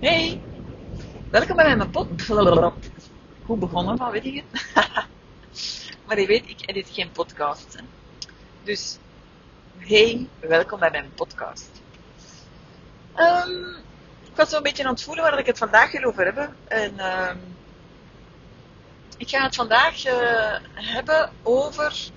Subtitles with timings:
[0.00, 0.40] Hey,
[1.30, 2.06] welkom bij mijn pod.
[3.44, 4.66] Goed begonnen van, weet je het?
[6.06, 7.82] maar je weet, ik edit geen podcast.
[8.62, 8.98] Dus,
[9.76, 11.82] hey, welkom bij mijn podcast.
[13.16, 13.66] Um,
[14.24, 16.56] ik was zo'n beetje aan het voelen waar ik het vandaag wil over hebben.
[16.68, 17.56] En um,
[19.16, 22.10] ik ga het vandaag uh, hebben over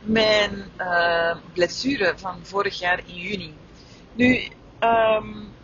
[0.00, 3.54] mijn uh, blessure van vorig jaar in juni.
[4.12, 4.48] Nu,
[4.80, 5.58] um,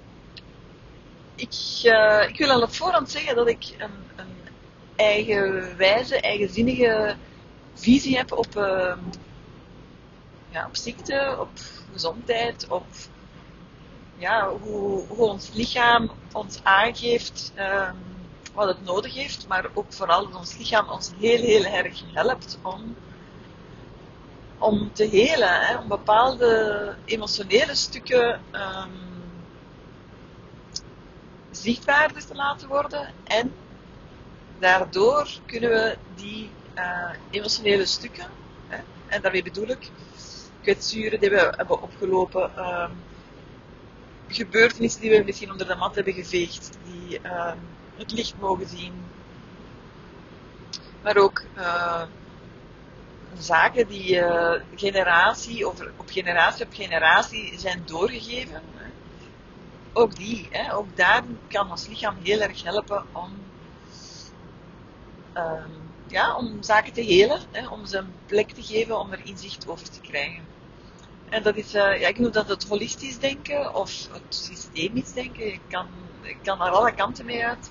[1.36, 4.36] ik, uh, ik wil al op voorhand zeggen dat ik een, een
[4.96, 7.16] eigenwijze, eigenzinnige
[7.74, 8.96] visie heb op, uh,
[10.48, 11.50] ja, op ziekte, op
[11.92, 12.86] gezondheid, op
[14.18, 17.96] ja, hoe, hoe ons lichaam ons aangeeft um,
[18.54, 22.58] wat het nodig heeft, maar ook vooral dat ons lichaam ons heel, heel erg helpt
[22.62, 22.96] om,
[24.58, 29.05] om te helen, hè, om bepaalde emotionele stukken um,
[31.62, 33.14] zichtbaar te laten worden.
[33.24, 33.52] En
[34.58, 38.26] daardoor kunnen we die uh, emotionele stukken,
[38.68, 39.90] hè, en daarmee bedoel ik
[40.62, 42.90] kwetsuren die we hebben opgelopen, um,
[44.28, 47.52] gebeurtenissen die we misschien onder de mat hebben geveegd, die uh,
[47.96, 48.92] het licht mogen zien.
[51.02, 52.02] Maar ook uh,
[53.38, 58.62] zaken die uh, generatie of op generatie op generatie zijn doorgegeven
[59.96, 63.32] ook die, hè, ook daar kan ons lichaam heel erg helpen om,
[65.34, 69.26] um, ja, om zaken te helen, hè, om ze een plek te geven om er
[69.26, 70.44] inzicht over te krijgen.
[71.28, 75.52] En dat is, uh, ja, ik noem dat het holistisch denken of het systemisch denken.
[75.52, 75.86] Ik kan,
[76.22, 77.70] ik kan naar alle kanten mee uit.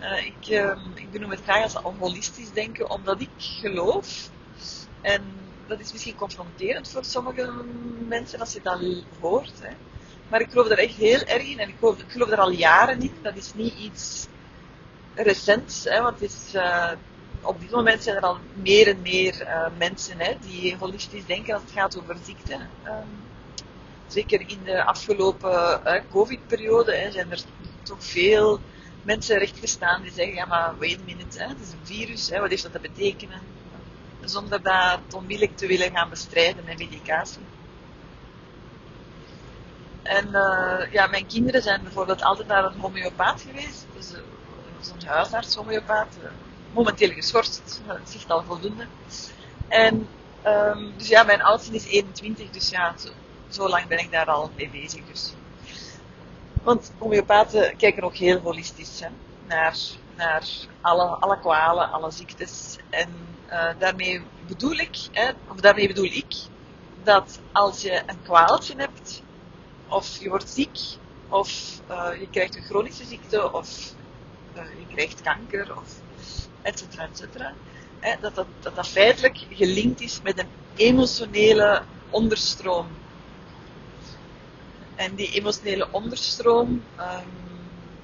[0.00, 4.30] Uh, ik, uh, ik benoem het graag als holistisch denken, omdat ik geloof,
[5.00, 5.22] en
[5.66, 7.52] dat is misschien confronterend voor sommige
[8.08, 8.80] mensen als je dat
[9.20, 9.74] hoort, hè,
[10.28, 12.50] maar ik geloof er echt heel erg in en ik geloof, ik geloof er al
[12.50, 13.12] jaren in.
[13.22, 14.26] Dat is niet iets
[15.14, 16.90] recents, hè, want het is, uh,
[17.42, 21.54] op dit moment zijn er al meer en meer uh, mensen hè, die holistisch denken
[21.54, 22.54] als het gaat over ziekte.
[22.84, 23.22] Um,
[24.06, 27.40] zeker in de afgelopen uh, COVID-periode zijn er
[27.82, 28.60] toch veel
[29.02, 32.40] mensen rechtgestaan die zeggen, ja maar wait a minute, hè, het is een virus, hè,
[32.40, 33.40] wat heeft dat te betekenen?
[34.24, 37.42] Zonder dat onmiddellijk te willen gaan bestrijden met medicatie.
[40.04, 43.86] En uh, ja, mijn kinderen zijn bijvoorbeeld altijd naar een homeopaat geweest.
[43.96, 44.18] Dus, uh,
[44.80, 46.16] zo'n huisarts, homeopaat.
[46.22, 46.28] Uh,
[46.72, 48.86] momenteel geschorst, dat zegt al voldoende.
[49.68, 50.08] En
[50.46, 52.94] um, dus ja, mijn oudste is 21, dus ja,
[53.48, 55.00] zo, lang ben ik daar al mee bezig.
[55.12, 55.32] Dus.
[56.62, 59.00] Want homeopaten kijken ook heel holistisch
[59.46, 59.76] naar,
[60.16, 60.48] naar
[60.80, 62.76] alle, alle kwalen, alle ziektes.
[62.90, 63.08] En
[63.78, 66.34] daarmee bedoel ik, hè, of daarmee bedoel ik,
[67.02, 69.22] dat als je een kwaaltje hebt,
[69.94, 70.78] of je wordt ziek,
[71.28, 73.94] of uh, je krijgt een chronische ziekte, of
[74.56, 75.88] uh, je krijgt kanker, of
[76.62, 77.52] et cetera, et cetera.
[78.20, 82.86] Dat, dat, dat feitelijk gelinkt is met een emotionele onderstroom.
[84.94, 87.24] En die emotionele onderstroom, um,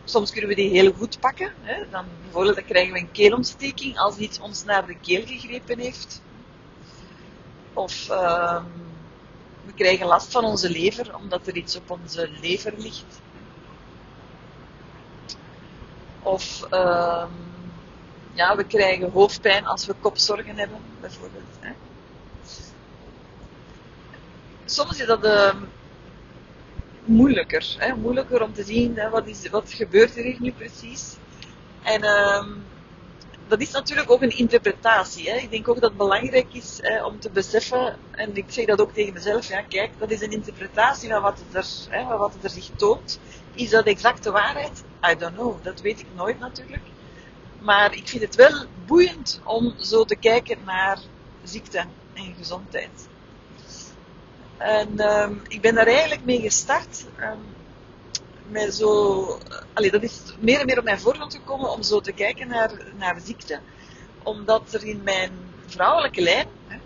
[0.05, 1.53] soms kunnen we die heel goed pakken.
[1.91, 6.23] Dan, bijvoorbeeld dan krijgen we een keelontsteking als iets ons naar de keel gegrepen heeft.
[7.73, 8.90] Of um,
[9.71, 13.21] we krijgen last van onze lever, omdat er iets op onze lever ligt.
[16.23, 17.25] Of uh,
[18.33, 21.57] ja, we krijgen hoofdpijn als we kopzorgen hebben, bijvoorbeeld.
[21.61, 21.73] Hè.
[24.65, 25.55] Soms is dat uh,
[27.05, 27.75] moeilijker.
[27.79, 31.17] Hè, moeilijker om te zien hè, wat, is, wat gebeurt er hier nu precies.
[31.83, 32.47] En uh,
[33.51, 35.31] dat is natuurlijk ook een interpretatie.
[35.31, 35.37] Hè.
[35.37, 38.93] Ik denk ook dat het belangrijk is om te beseffen, en ik zeg dat ook
[38.93, 42.71] tegen mezelf, ja, kijk, dat is een interpretatie van wat er, hè, wat er zich
[42.77, 43.21] toont.
[43.55, 44.83] Is dat exact de waarheid?
[45.11, 46.83] I don't know, dat weet ik nooit natuurlijk.
[47.59, 50.99] Maar ik vind het wel boeiend om zo te kijken naar
[51.45, 51.85] ziekte
[52.15, 53.09] en gezondheid.
[54.57, 57.05] En um, ik ben daar eigenlijk mee gestart.
[57.21, 57.59] Um,
[58.51, 59.39] met zo,
[59.73, 62.71] allee, dat is meer en meer op mijn voorgrond gekomen om zo te kijken naar,
[62.99, 63.61] naar ziekte.
[64.23, 65.31] Omdat er in mijn
[65.67, 66.79] vrouwelijke lijn hè,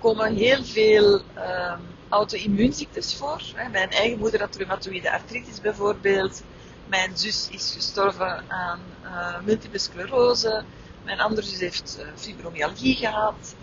[0.00, 3.42] komen heel veel um, auto-immuunziektes voor.
[3.54, 3.68] Hè.
[3.68, 6.42] Mijn eigen moeder had reumatoïde artritis bijvoorbeeld.
[6.86, 10.64] Mijn zus is gestorven aan uh, multiple sclerose.
[11.04, 13.54] Mijn andere zus heeft uh, fibromyalgie gehad.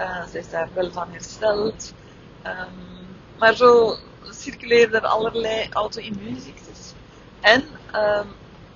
[0.00, 1.92] Uh, zij is daar wel van hersteld.
[2.46, 2.90] Um,
[3.38, 3.96] maar zo
[4.42, 6.92] circuleren er allerlei auto-immuunziektes.
[7.40, 8.26] En um,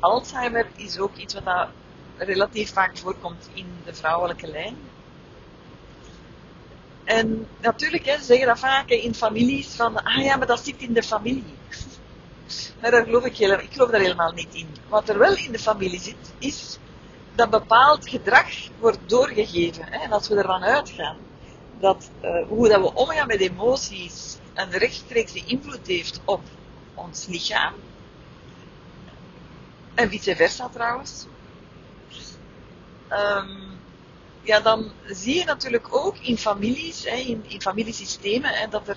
[0.00, 1.68] Alzheimer is ook iets wat
[2.16, 4.76] relatief vaak voorkomt in de vrouwelijke lijn.
[7.04, 10.82] En natuurlijk, hè, ze zeggen dat vaak in families van, ah ja, maar dat zit
[10.82, 11.54] in de familie.
[12.80, 14.68] daar geloof ik, helemaal, ik geloof daar helemaal niet in.
[14.88, 16.78] Wat er wel in de familie zit, is
[17.34, 18.48] dat bepaald gedrag
[18.78, 19.84] wordt doorgegeven.
[19.84, 19.98] Hè?
[19.98, 21.16] En als we ervan uitgaan
[21.80, 26.42] dat uh, hoe dat we omgaan met emoties een rechtstreekse invloed heeft op
[26.94, 27.74] ons lichaam,
[29.94, 31.26] en vice versa trouwens,
[33.10, 33.78] um,
[34.42, 38.96] ja, dan zie je natuurlijk ook in families, hè, in, familiesystemen, hè, dat er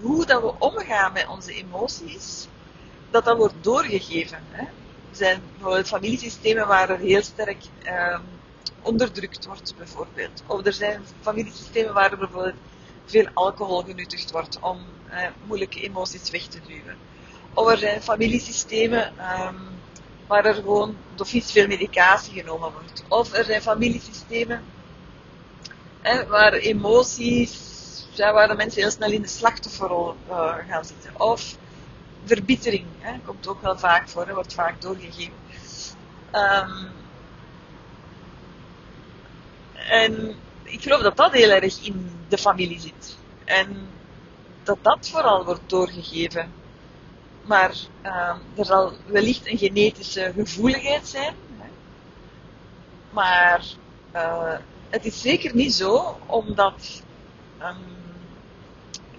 [0.00, 2.48] hoe dat we omgaan met onze emoties,
[3.10, 4.38] dat dat wordt doorgegeven.
[4.50, 4.62] Hè.
[4.62, 8.22] Er zijn bijvoorbeeld familiesystemen waar er heel sterk um,
[8.82, 10.42] onderdrukt wordt, bijvoorbeeld.
[10.46, 12.54] Of er zijn familiesystemen waar er bijvoorbeeld
[13.10, 14.78] veel alcohol genuttigd wordt om
[15.08, 16.96] eh, moeilijke emoties weg te duwen.
[17.54, 19.12] Of er zijn familiesystemen
[19.46, 19.56] um,
[20.26, 23.04] waar er gewoon door veel medicatie genomen wordt.
[23.08, 24.62] Of er zijn familiesystemen
[26.00, 27.58] hè, waar emoties,
[28.16, 31.20] waar de mensen heel snel in de slachtofferrol uh, gaan zitten.
[31.20, 31.56] Of
[32.24, 32.86] verbittering,
[33.24, 35.32] komt ook wel vaak voor, wordt vaak doorgegeven.
[36.32, 36.90] Um,
[39.88, 40.36] en
[40.68, 43.16] ik geloof dat dat heel erg in de familie zit.
[43.44, 43.88] En
[44.62, 46.52] dat dat vooral wordt doorgegeven.
[47.42, 47.74] Maar
[48.04, 51.34] uh, er zal wellicht een genetische gevoeligheid zijn.
[53.10, 53.64] Maar
[54.14, 54.54] uh,
[54.88, 57.02] het is zeker niet zo, omdat
[57.62, 57.76] um,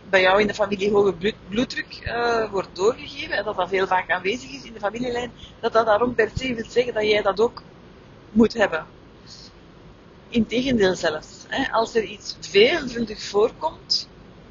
[0.09, 1.13] bij jou in de familie hoge
[1.49, 5.73] bloeddruk uh, wordt doorgegeven en dat dat heel vaak aanwezig is in de familielijn, dat
[5.73, 7.61] dat daarom per se wil zeggen dat jij dat ook
[8.31, 8.85] moet hebben.
[10.29, 11.38] Integendeel zelfs.
[11.49, 14.09] Hè, als er iets veelvuldig voorkomt,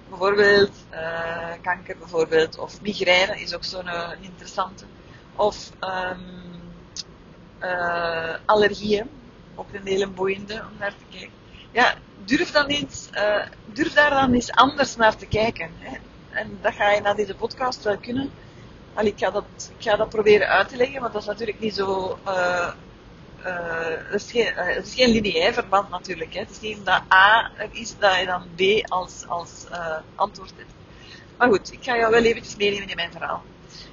[0.08, 4.84] bijvoorbeeld uh, kanker bijvoorbeeld, of migraine is ook zo'n uh, interessante,
[5.36, 6.60] of um,
[8.44, 9.10] allergieën,
[9.54, 11.36] ook een hele boeiende om naar te kijken.
[11.70, 13.08] Ja, durf, dan eens,
[13.66, 15.70] durf daar dan eens anders naar te kijken.
[15.78, 15.96] Hè.
[16.30, 18.30] En dat ga je na deze podcast wel kunnen.
[18.94, 19.44] Allee, ik, ga dat,
[19.78, 22.18] ik ga dat proberen uit te leggen, want dat is natuurlijk niet zo
[23.42, 26.34] het, is geen, uh, het is geen lineair verband natuurlijk.
[26.34, 26.40] Hè.
[26.40, 30.52] Het is niet dat A er is dat je dan B als, als uh, antwoord
[30.56, 30.72] hebt.
[31.36, 33.42] Maar goed, ik ga jou wel eventjes meenemen in mijn verhaal.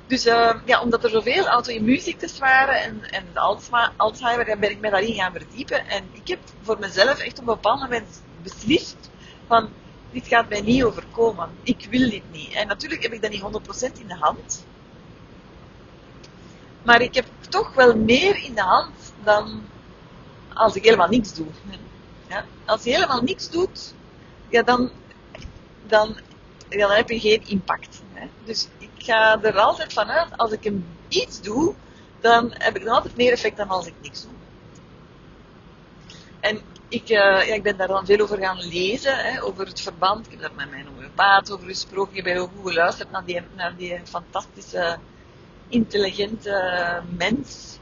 [0.07, 3.25] Dus ja, omdat er zoveel auto-immuunziektes waren en, en
[3.97, 5.87] Alzheimer, ben ik me daarin gaan verdiepen.
[5.87, 9.09] En ik heb voor mezelf echt op een bepaald moment beslist
[9.47, 9.69] van,
[10.11, 11.49] dit gaat mij niet overkomen.
[11.63, 12.53] Ik wil dit niet.
[12.53, 13.41] En natuurlijk heb ik dat niet
[13.97, 14.65] 100% in de hand.
[16.83, 19.63] Maar ik heb toch wel meer in de hand dan
[20.53, 21.47] als ik helemaal niks doe.
[22.29, 22.45] Ja?
[22.65, 23.93] Als je helemaal niks doet,
[24.49, 24.91] ja, dan,
[25.87, 26.17] dan,
[26.69, 28.01] dan heb je geen impact.
[28.13, 28.27] Hè?
[28.43, 30.71] Dus ik ga er altijd vanuit, als ik
[31.07, 31.73] iets doe,
[32.19, 34.31] dan heb ik nog altijd meer effect dan als ik niks doe.
[36.39, 39.81] En ik, uh, ja, ik ben daar dan veel over gaan lezen, hè, over het
[39.81, 40.25] verband.
[40.25, 42.17] Ik heb daar met mijn homeopaat over gesproken.
[42.17, 44.97] Ik heb ook goed geluisterd naar die, naar die fantastische,
[45.67, 47.77] intelligente mens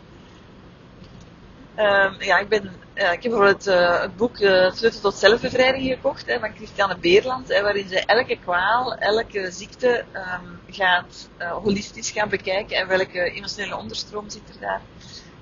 [1.77, 2.63] Um, ja, ik, ben,
[2.95, 6.97] uh, ik heb bijvoorbeeld uh, het boek uh, Sleutel tot zelfbevrijding gekocht hè, van Christiane
[6.97, 13.31] Beerland, hè, waarin ze elke kwaal, elke ziekte um, gaat holistisch gaan bekijken en welke
[13.31, 14.81] emotionele onderstroom zit er daar.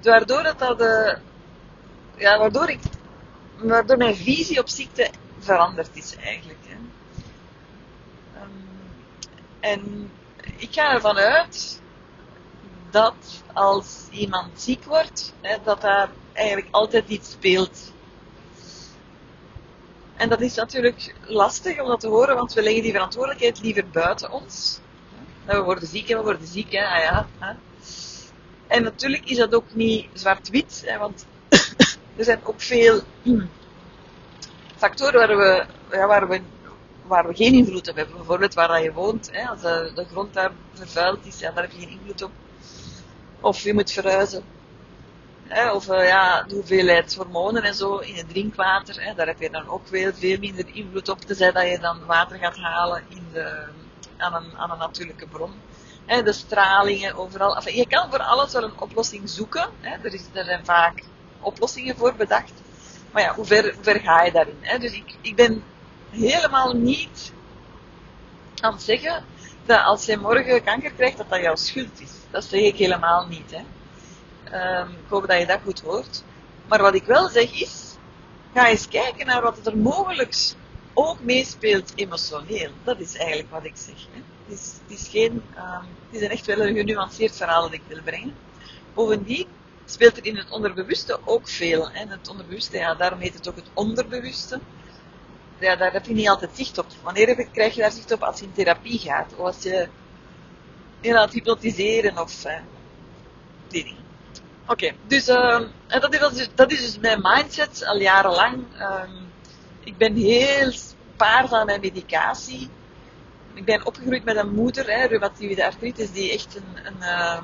[0.02, 0.80] Waardoor, dat dat,
[2.18, 2.80] ja, waardoor, ik,
[3.56, 6.60] waardoor mijn visie op ziekte veranderd is eigenlijk.
[6.68, 6.76] Hè.
[8.42, 8.52] Um,
[9.60, 10.12] en
[10.56, 11.82] ik ga ervan uit
[12.90, 17.92] dat als iemand ziek wordt, hè, dat daar eigenlijk altijd iets speelt.
[20.16, 23.90] En dat is natuurlijk lastig om dat te horen, want we leggen die verantwoordelijkheid liever
[23.90, 24.80] buiten ons.
[25.46, 26.86] We worden ziek en we worden ziek, hè.
[26.86, 27.58] Ah ja.
[28.68, 31.26] En natuurlijk is dat ook niet zwart-wit, want
[32.18, 33.02] er zijn ook veel
[34.78, 36.42] factoren waar we, waar, we,
[37.06, 38.16] waar we geen invloed op hebben.
[38.16, 39.30] Bijvoorbeeld waar je woont.
[39.32, 39.48] Hè.
[39.48, 42.32] Als de, de grond daar vervuild is, ja, daar heb je geen invloed op.
[43.40, 44.44] Of je moet verhuizen.
[45.52, 49.04] Hè, of uh, ja, de hoeveelheid hormonen en zo in het drinkwater.
[49.04, 51.20] Hè, daar heb je dan ook veel, veel minder invloed op.
[51.20, 53.68] Tenzij dat je dan water gaat halen in de,
[54.18, 55.52] aan, een, aan een natuurlijke bron.
[56.06, 57.70] Hè, de stralingen overal.
[57.70, 59.70] Je kan voor alles wel een oplossing zoeken.
[59.80, 59.98] Hè.
[60.04, 61.04] Er, is, er zijn vaak
[61.40, 62.54] oplossingen voor bedacht.
[63.12, 64.58] Maar ja, hoe ver, ver ga je daarin?
[64.60, 64.78] Hè?
[64.78, 65.64] Dus ik, ik ben
[66.10, 67.34] helemaal niet
[68.62, 69.26] aan het zeggen
[69.66, 72.12] dat als je morgen kanker krijgt, dat dat jouw schuld is.
[72.30, 73.52] Dat zeg ik helemaal niet.
[73.52, 73.62] Hè.
[74.54, 76.24] Um, ik hoop dat je dat goed hoort.
[76.68, 77.96] Maar wat ik wel zeg is,
[78.54, 80.36] ga eens kijken naar wat er mogelijk
[80.94, 82.72] ook meespeelt emotioneel.
[82.84, 83.96] Dat is eigenlijk wat ik zeg.
[84.12, 84.22] Hè.
[84.46, 87.82] Het, is, het, is geen, um, het is echt wel een genuanceerd verhaal dat ik
[87.88, 88.36] wil brengen.
[88.94, 89.48] Bovendien
[89.86, 91.90] speelt er in het onderbewuste ook veel.
[91.90, 94.60] En het onderbewuste, ja, daarom heet het ook het onderbewuste.
[95.60, 96.86] Ja, daar heb je niet altijd zicht op.
[97.04, 98.24] Wanneer krijg je daar zicht op?
[98.24, 99.32] Als je in therapie gaat.
[99.36, 99.88] Of als je
[101.02, 102.58] je laat hypnotiseren of uh,
[103.68, 104.11] die dingen.
[104.72, 108.66] Oké, dus uh, dat, is, dat is dus mijn mindset al jarenlang.
[108.82, 109.32] Um,
[109.84, 112.70] ik ben heel spaar aan mijn medicatie.
[113.54, 117.42] Ik ben opgegroeid met een moeder, hè, reumatoïde artritis, die echt een, een, uh,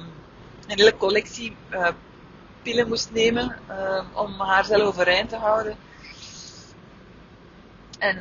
[0.67, 1.88] een hele collectie uh,
[2.62, 3.60] pillen moest nemen
[4.13, 5.77] om haarzelf overeind te houden.
[8.00, 8.17] En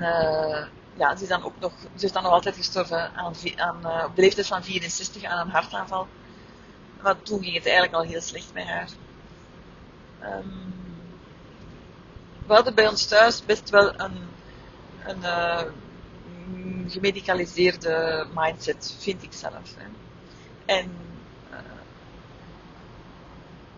[0.94, 4.16] ja, ze is dan ook nog, ze is dan nog altijd gestorven aan, aan, op
[4.16, 6.06] de leeftijd van 64 aan een hartaanval.
[7.06, 8.88] Maar toen ging het eigenlijk al heel slecht met haar.
[10.22, 10.74] Um,
[12.46, 14.18] we hadden bij ons thuis best wel een,
[15.04, 15.62] een uh,
[16.88, 19.74] gemedicaliseerde mindset, vind ik zelf.
[19.76, 19.86] Hè.
[20.64, 20.96] En
[21.50, 21.58] uh,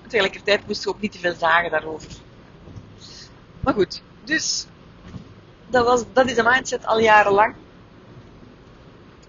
[0.07, 2.11] tegelijkertijd moesten we ook niet te veel zagen daarover.
[3.61, 4.67] Maar goed, dus
[5.67, 7.55] dat, was, dat is een mindset al jarenlang.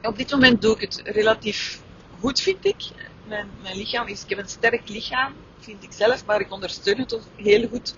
[0.02, 1.82] Op dit moment doe ik het relatief
[2.20, 3.09] goed, vind ik.
[3.30, 7.00] Mijn, mijn lichaam is, ik heb een sterk lichaam, vind ik zelf, maar ik ondersteun
[7.00, 7.96] het heel goed,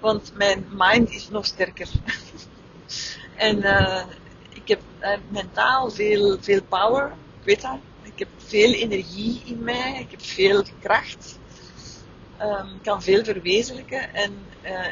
[0.00, 1.88] want mijn mind is nog sterker.
[3.36, 4.04] en uh,
[4.48, 7.78] ik heb uh, mentaal veel, veel power, ik weet dat.
[8.02, 11.38] Ik heb veel energie in mij, ik heb veel kracht,
[12.40, 14.86] um, kan veel verwezenlijken en uh,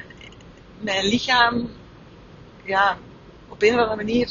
[0.78, 1.70] mijn lichaam,
[2.64, 2.99] ja,
[3.49, 4.30] op een of andere manier,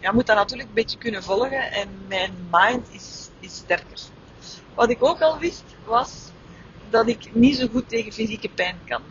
[0.00, 4.11] ja, moet dat natuurlijk een beetje kunnen volgen en mijn mind is, is sterker.
[4.74, 6.30] Wat ik ook al wist, was
[6.90, 9.02] dat ik niet zo goed tegen fysieke pijn kan.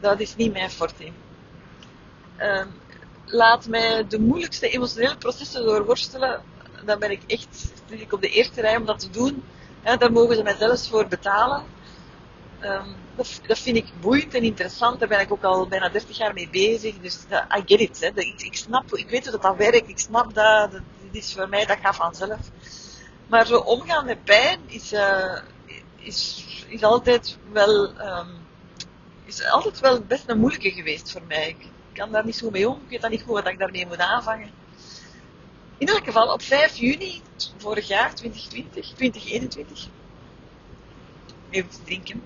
[0.00, 1.04] Dat is niet mijn forte.
[2.38, 2.64] Uh,
[3.24, 6.42] laat mij de moeilijkste emotionele processen doorworstelen,
[6.84, 7.72] dan ben ik echt
[8.10, 9.44] op de eerste rij om dat te doen.
[9.82, 11.62] Daar mogen ze mij zelfs voor betalen.
[12.62, 12.96] Um,
[13.46, 14.98] dat, vind ik boeiend en interessant.
[14.98, 16.98] Daar ben ik ook al bijna 30 jaar mee bezig.
[17.00, 17.18] Dus
[17.58, 18.00] I get it.
[18.00, 18.08] Hè.
[18.14, 19.88] Ik, ik, snap, ik weet dat dat werkt.
[19.88, 20.70] Ik snap dat.
[20.72, 22.38] Dat is voor mij, dat gaat vanzelf.
[23.26, 25.38] Maar zo omgaan met pijn is, uh,
[25.96, 28.28] is, is altijd wel, um,
[29.24, 31.48] is altijd wel best een moeilijke geweest voor mij.
[31.48, 32.76] Ik kan daar niet zo mee om.
[32.76, 34.50] Ik weet dan niet goed wat ik daarmee moet aanvangen.
[35.78, 37.22] In elk geval, op 5 juni
[37.56, 39.88] vorig jaar, 2020, 2021,
[41.50, 42.22] even drinken,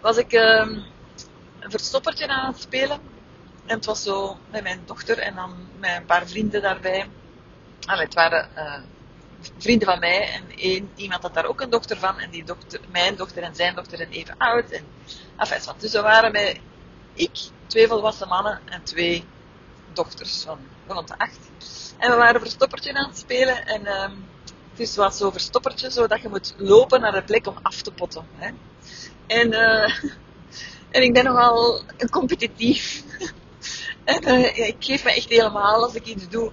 [0.00, 0.84] was ik um,
[1.58, 3.00] een verstoppertje aan het spelen
[3.66, 7.08] en het was zo met mijn dochter en dan met een paar vrienden daarbij.
[7.86, 8.78] Allee, het waren uh,
[9.58, 12.18] vrienden van mij en één, iemand had daar ook een dochter van.
[12.18, 14.70] En die dochter, mijn dochter en zijn dochter zijn even oud.
[14.70, 14.84] En,
[15.36, 15.80] enfin, wat.
[15.80, 16.60] Dus we waren met
[17.14, 19.24] ik, twee volwassen mannen en twee
[19.92, 21.50] dochters van rond de acht.
[21.98, 23.66] En we waren verstoppertje aan het spelen.
[23.66, 24.02] En uh,
[24.70, 27.82] het is wat zo verstoppertje, zo dat je moet lopen naar de plek om af
[27.82, 28.26] te potten.
[28.36, 28.50] Hè.
[29.26, 30.04] En, uh,
[30.96, 33.02] en ik ben nogal competitief.
[34.06, 36.50] En uh, ik geef me echt helemaal als ik iets doe.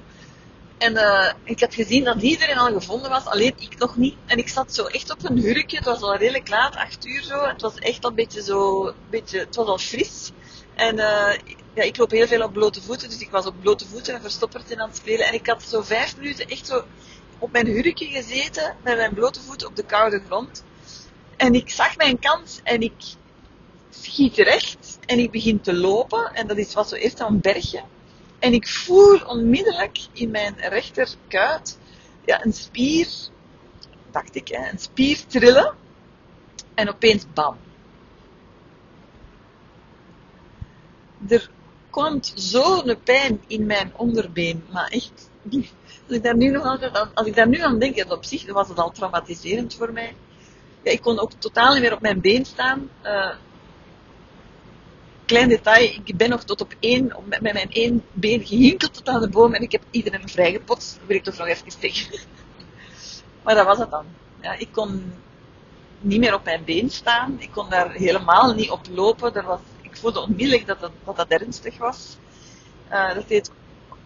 [0.78, 4.16] En uh, ik had gezien dat iedereen al gevonden was, alleen ik nog niet.
[4.26, 7.24] En ik zat zo echt op een hurkje, het was al redelijk laat, acht uur
[7.24, 7.46] zo.
[7.46, 10.32] Het was echt al een beetje zo, beetje, het was al fris.
[10.76, 11.34] En uh,
[11.74, 14.22] ja, ik loop heel veel op blote voeten, dus ik was op blote voeten en
[14.22, 15.28] verstopperd aan het spelen.
[15.28, 16.84] En ik had zo vijf minuten echt zo
[17.40, 20.64] op mijn hurkje gezeten, met mijn blote voeten op de koude grond.
[21.38, 22.94] En ik zag mijn kans en ik
[23.90, 26.34] schiet recht en ik begin te lopen.
[26.34, 27.84] En dat is, was zo eerst een bergje.
[28.40, 31.78] En ik voel onmiddellijk in mijn rechterkuit
[32.26, 33.08] ja, een spier,
[34.12, 35.76] dacht ik, hè, een spier trillen.
[36.76, 37.58] En opeens bam.
[41.28, 41.50] Er
[41.90, 45.32] komt zo'n pijn in mijn onderbeen, maar echt.
[46.08, 48.70] Als ik daar nu nog aan, als ik daar nu aan denk, op zich was
[48.70, 50.16] het al traumatiserend voor mij.
[50.84, 52.90] Ja, ik kon ook totaal niet meer op mijn been staan.
[53.04, 53.36] Uh,
[55.34, 59.22] klein detail, ik ben nog tot op één, met mijn één been gehinkeld tot aan
[59.22, 60.96] de boom en ik heb iedereen vrijgepotst.
[60.98, 62.20] Dat wil ik toch nog even zeggen.
[63.44, 64.06] Maar dat was het dan.
[64.42, 65.14] Ja, ik kon
[66.00, 67.36] niet meer op mijn been staan.
[67.40, 69.36] Ik kon daar helemaal niet op lopen.
[69.36, 72.18] Er was, ik voelde onmiddellijk dat, dat, dat, ernstig was.
[72.92, 73.52] Uh, dat deed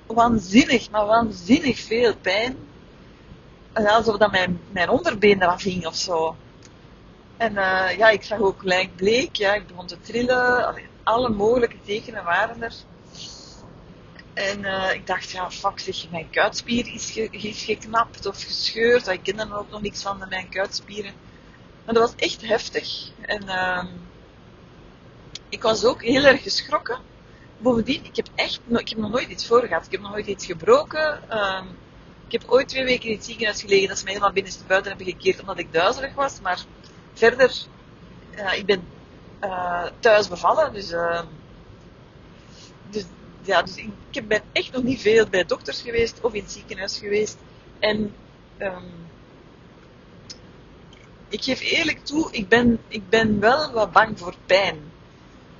[0.05, 2.57] waanzinnig, maar waanzinnig veel pijn.
[3.74, 6.36] Alsof dat mijn, mijn onderbeen eraf hing of zo.
[7.38, 8.63] En uh, ja, ik zag ook
[8.96, 10.75] bleek, ja, ik begon te trillen.
[11.07, 12.73] Alle mogelijke tekenen waren er.
[14.33, 19.07] En uh, ik dacht, ja, fuck zeg, mijn kuitspier is, ge is geknapt of gescheurd.
[19.07, 21.13] Ik kende dan ook nog niks van mijn kuitspieren.
[21.85, 23.11] Maar dat was echt heftig.
[23.21, 23.83] En uh,
[25.49, 26.99] ik was ook heel erg geschrokken.
[27.57, 29.85] Bovendien, ik heb echt ik heb nog nooit iets voor gehad.
[29.85, 31.19] Ik heb nog nooit iets gebroken.
[31.31, 31.61] Uh,
[32.27, 35.13] ik heb ooit twee weken in het ziekenhuis gelegen dat ze mij helemaal binnenstebuiten hebben
[35.13, 36.41] gekeerd omdat ik duizelig was.
[36.41, 36.63] Maar
[37.13, 37.51] verder,
[38.55, 38.95] ik ben
[39.44, 41.22] uh, thuis bevallen, dus, uh,
[42.89, 43.06] dus
[43.41, 43.75] ja, dus
[44.10, 47.38] ik ben echt nog niet veel bij dokters geweest of in het ziekenhuis geweest.
[47.79, 48.15] En
[48.60, 49.08] um,
[51.27, 54.91] ik geef eerlijk toe, ik ben, ik ben wel wat bang voor pijn.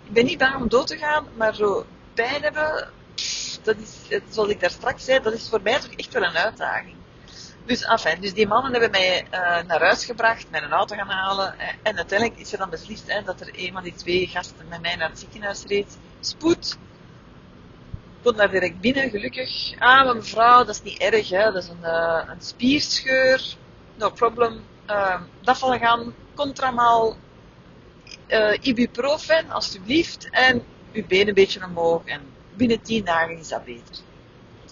[0.04, 2.90] Ik ben niet bang om dood te gaan, maar zo pijn hebben,
[3.64, 6.38] dat is, zoals ik daar straks zei, dat is voor mij toch echt wel een
[6.38, 6.97] uitdaging.
[7.68, 11.10] Dus, enfin, dus die mannen hebben mij uh, naar huis gebracht, met een auto gaan
[11.10, 11.56] halen.
[11.84, 14.82] En uiteindelijk is er dan beslist hè, dat er een van die twee gasten met
[14.82, 15.98] mij naar het ziekenhuis reed.
[16.20, 16.78] Spoed.
[18.24, 19.74] Kon daar direct binnen, gelukkig.
[19.80, 21.52] Ah, maar mevrouw, dat is niet erg, hè.
[21.52, 23.56] dat is een, uh, een spierscheur.
[23.96, 24.64] No problem.
[24.90, 27.18] Uh, dat vallen gaan, contramaal,
[28.62, 30.30] ibuprofen, alstublieft.
[30.30, 32.06] En uw been een beetje omhoog.
[32.06, 32.22] En
[32.56, 33.96] binnen 10 dagen is dat beter.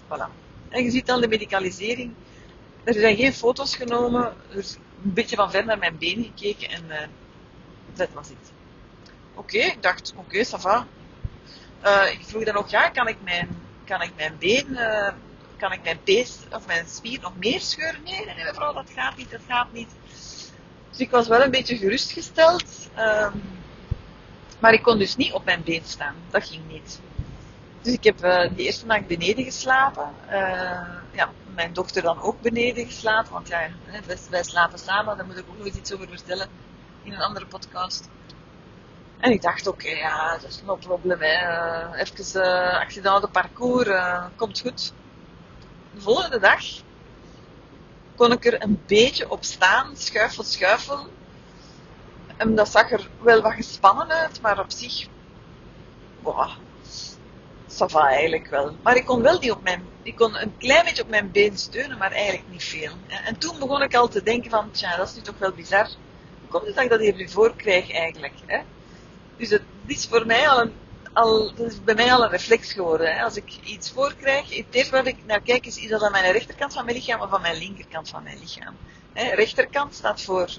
[0.04, 0.28] Voilà.
[0.68, 2.14] En je ziet dan de medicalisering
[2.86, 4.34] er zijn geen foto's genomen.
[4.50, 6.96] Er is een beetje van ver naar mijn been gekeken en uh,
[7.94, 8.52] dat was het.
[9.34, 10.86] Oké, ik dacht, oké, okay, ça va.
[11.84, 13.48] Uh, ik vroeg dan ook, ja, kan ik mijn,
[13.84, 15.08] kan ik mijn been, uh,
[15.56, 18.02] kan ik mijn pees of mijn spier nog meer scheuren?
[18.04, 19.90] Nee, nee, mevrouw, dat gaat niet, dat gaat niet.
[20.90, 22.90] Dus ik was wel een beetje gerustgesteld.
[22.98, 23.42] Um,
[24.58, 26.14] maar ik kon dus niet op mijn been staan.
[26.30, 27.00] Dat ging niet.
[27.82, 28.18] Dus ik heb
[28.54, 30.10] die eerste nacht beneden geslapen.
[31.12, 33.32] ja, mijn dochter dan ook beneden geslapen.
[33.32, 33.68] Want ja,
[34.30, 36.48] wij, slapen samen, daar moet ik ook nog iets over vertellen
[37.02, 38.08] in een andere podcast.
[39.18, 41.20] En ik dacht, oké, ja, dat is no probleem.
[41.20, 41.34] Hè.
[41.92, 44.92] Uh, even uh, accident de parcours, uh, komt goed.
[45.94, 46.62] De volgende dag
[48.16, 51.06] kon ik er een beetje op staan, schuifel, schuifel.
[52.36, 55.06] En dat zag er wel wat gespannen uit, maar op zich,
[56.22, 56.50] boah,
[57.76, 58.76] ça va eigenlijk wel.
[58.82, 61.58] Maar ik kon wel niet op mijn ik kon een klein beetje op mijn been
[61.58, 62.92] steunen, maar eigenlijk niet veel.
[63.24, 65.88] En, toen begon ik al te denken van, tja, dat is nu toch wel bizar.
[66.40, 68.34] Hoe komt het dat ik dat hier nu voor krijg eigenlijk?
[68.46, 68.60] Hè?
[69.36, 70.72] Dus het is voor mij al een,
[71.12, 73.14] al, dat is bij mij al een reflex geworden.
[73.14, 73.22] Hè?
[73.22, 76.32] Als ik iets voorkrijg, het eerste waar ik naar kijk is, is dat aan mijn
[76.32, 78.76] rechterkant van mijn lichaam of aan mijn linkerkant van mijn lichaam.
[79.12, 79.34] Hè?
[79.34, 80.50] Rechterkant staat voor,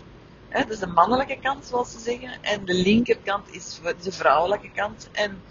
[0.50, 5.10] dat is de mannelijke kant zoals ze zeggen, en de linkerkant is de vrouwelijke kant.
[5.12, 5.42] En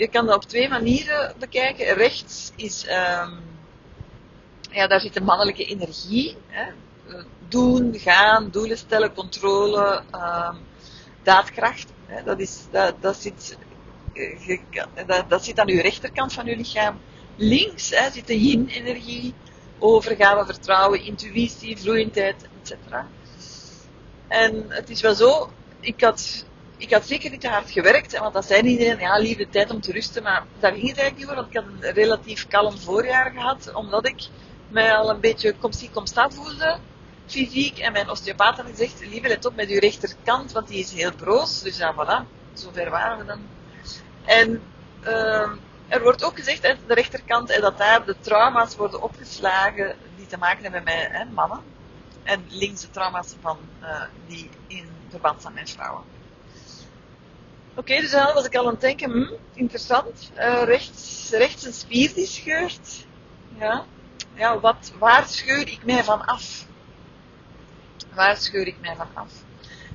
[0.00, 1.94] je kan dat op twee manieren bekijken.
[1.94, 3.40] Rechts is, um,
[4.70, 6.36] ja, daar zit de mannelijke energie.
[6.46, 6.72] Hè.
[7.48, 10.58] Doen, gaan, doelen stellen, controle, um,
[11.22, 11.92] daadkracht.
[12.06, 12.22] Hè.
[12.24, 13.58] Dat, is, dat, dat, zit,
[15.06, 16.98] dat, dat zit aan uw rechterkant van uw lichaam.
[17.36, 19.34] Links hè, zit de yin-energie,
[19.78, 22.76] overgave, vertrouwen, intuïtie, vloeiendheid, etc.
[24.28, 26.44] En het is wel zo, ik had
[26.80, 29.80] ik had zeker niet te hard gewerkt, want dat zei iedereen, ja, lieve tijd om
[29.80, 32.78] te rusten, maar daar ging het eigenlijk niet voor, want ik had een relatief kalm
[32.78, 34.28] voorjaar gehad, omdat ik
[34.68, 36.78] mij al een beetje kom-zie, kom-sta voelde,
[37.26, 40.92] fysiek, en mijn osteopaat had gezegd, lieve, let op met uw rechterkant, want die is
[40.92, 43.40] heel broos, dus ja, voilà, zover waren we dan.
[44.24, 44.62] En
[45.04, 45.50] uh,
[45.88, 50.26] er wordt ook gezegd, aan de rechterkant, en dat daar de trauma's worden opgeslagen die
[50.26, 51.60] te maken hebben met hè, mannen,
[52.22, 56.18] en links de trauma's van, uh, die in verband zijn met vrouwen.
[57.74, 60.30] Oké, dus dan was ik al aan het denken, hm, interessant.
[60.36, 63.06] Uh, rechts, rechts een spier die scheurt.
[63.58, 63.84] Ja.
[64.34, 66.64] Ja, wat, waar scheur ik mij van af?
[68.14, 69.32] Waar scheur ik mij van af?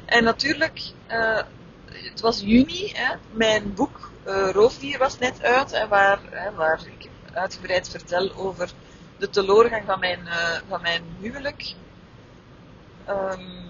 [0.06, 1.42] En natuurlijk, uh,
[1.88, 6.80] het was juni, hè, mijn boek uh, Roofdier was net uit, en waar, hè, waar
[6.98, 8.70] ik uitgebreid vertel over
[9.18, 10.20] de teleurgang van mijn,
[10.68, 11.74] van mijn huwelijk.
[13.10, 13.65] Um,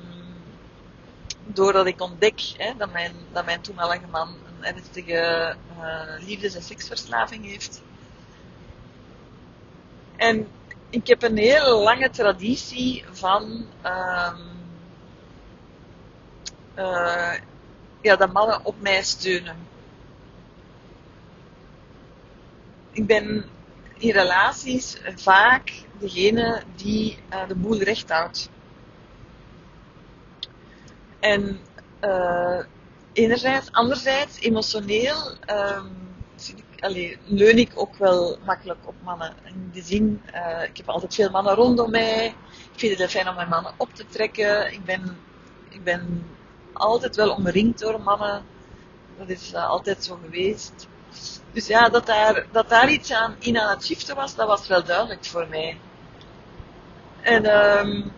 [1.45, 6.61] doordat ik ontdek hè, dat, mijn, dat mijn toenmalige man een ernstige uh, liefdes- en
[6.63, 7.81] seksverslaving heeft.
[10.15, 10.47] En
[10.89, 13.43] ik heb een hele lange traditie van
[13.85, 14.55] um,
[16.75, 17.33] uh,
[18.01, 19.55] ja, dat mannen op mij steunen.
[22.91, 23.45] Ik ben
[23.97, 28.49] in relaties vaak degene die uh, de boel recht houdt.
[31.25, 31.59] En
[32.03, 32.59] uh,
[33.13, 36.13] enerzijds, anderzijds, emotioneel um,
[36.93, 39.33] ik, leun ik ook wel makkelijk op mannen.
[39.43, 42.25] In de zin, uh, ik heb altijd veel mannen rondom mij.
[42.73, 44.73] Ik vind het heel fijn om mijn mannen op te trekken.
[44.73, 45.17] Ik ben,
[45.69, 46.25] ik ben
[46.73, 48.43] altijd wel omringd door mannen.
[49.17, 50.87] Dat is uh, altijd zo geweest.
[51.51, 54.67] Dus ja, dat daar, dat daar iets aan in aan het shiften was, dat was
[54.67, 55.77] wel duidelijk voor mij.
[57.21, 57.45] En
[57.77, 58.11] um,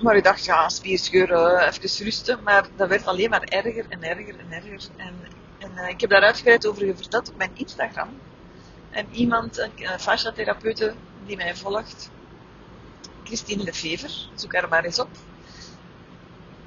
[0.00, 2.42] maar ik dacht, ja, spierscheur, uh, even rusten.
[2.42, 4.88] Maar dat werd alleen maar erger en erger en erger.
[4.96, 5.14] En,
[5.58, 8.08] en uh, ik heb daar uitgebreid over verteld op mijn Instagram.
[8.90, 10.94] En iemand, een, fascia-therapeute
[11.26, 12.10] die mij volgt,
[13.24, 15.08] Christine Lefever, zoek haar maar eens op,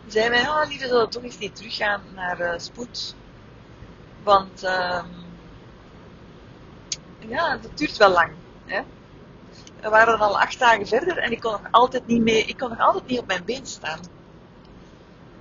[0.08, 3.16] zei mij, oh lieve, zal toch eens niet teruggaan naar uh, spoed.
[4.24, 5.04] Want uh,
[7.20, 8.32] ja, dat duurt wel lang.
[8.66, 8.82] Hè?
[9.82, 12.70] We waren al acht dagen verder en ik kon nog altijd niet mee, ik kon
[12.70, 14.00] nog altijd niet op mijn been staan.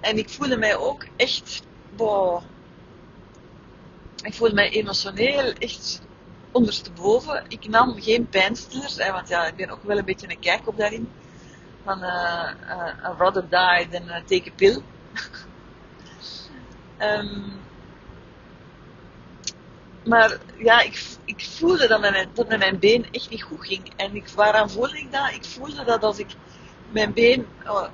[0.00, 1.62] En ik voelde mij ook echt,
[1.96, 2.42] boah,
[4.22, 6.00] ik voelde mij emotioneel echt
[6.52, 7.44] ondersteboven.
[7.48, 10.68] Ik nam geen pijnstillers, hè, want ja, ik ben ook wel een beetje een kijk
[10.68, 11.08] op daarin.
[11.84, 14.82] Van, uh, uh, rather die than take a pill.
[17.08, 17.60] um,
[20.04, 23.92] maar ja, ik, ik voelde dat mijn, dat met mijn been echt niet goed ging.
[23.96, 25.30] En ik, waaraan voelde ik dat?
[25.32, 26.28] Ik voelde dat als ik
[26.90, 27.84] mijn been uh,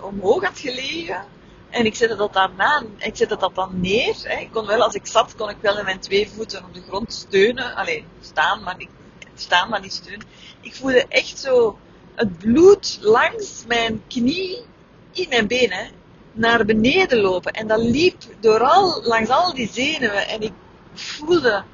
[0.00, 1.24] omhoog had gelegen
[1.74, 4.14] en ik zette dat daarna, ik zette dat dan neer.
[4.22, 4.40] Hè.
[4.40, 6.82] Ik kon wel, als ik zat, kon ik wel met mijn twee voeten op de
[6.88, 7.74] grond steunen.
[7.74, 8.88] Alleen staan, maar niet,
[9.34, 10.26] staan, maar niet steunen.
[10.60, 11.78] Ik voelde echt zo
[12.14, 14.64] het bloed langs mijn knie
[15.12, 15.90] in mijn benen
[16.32, 17.52] naar beneden lopen.
[17.52, 20.28] En dat liep door al, langs al die zenuwen.
[20.28, 20.52] En ik
[20.94, 21.64] voelde,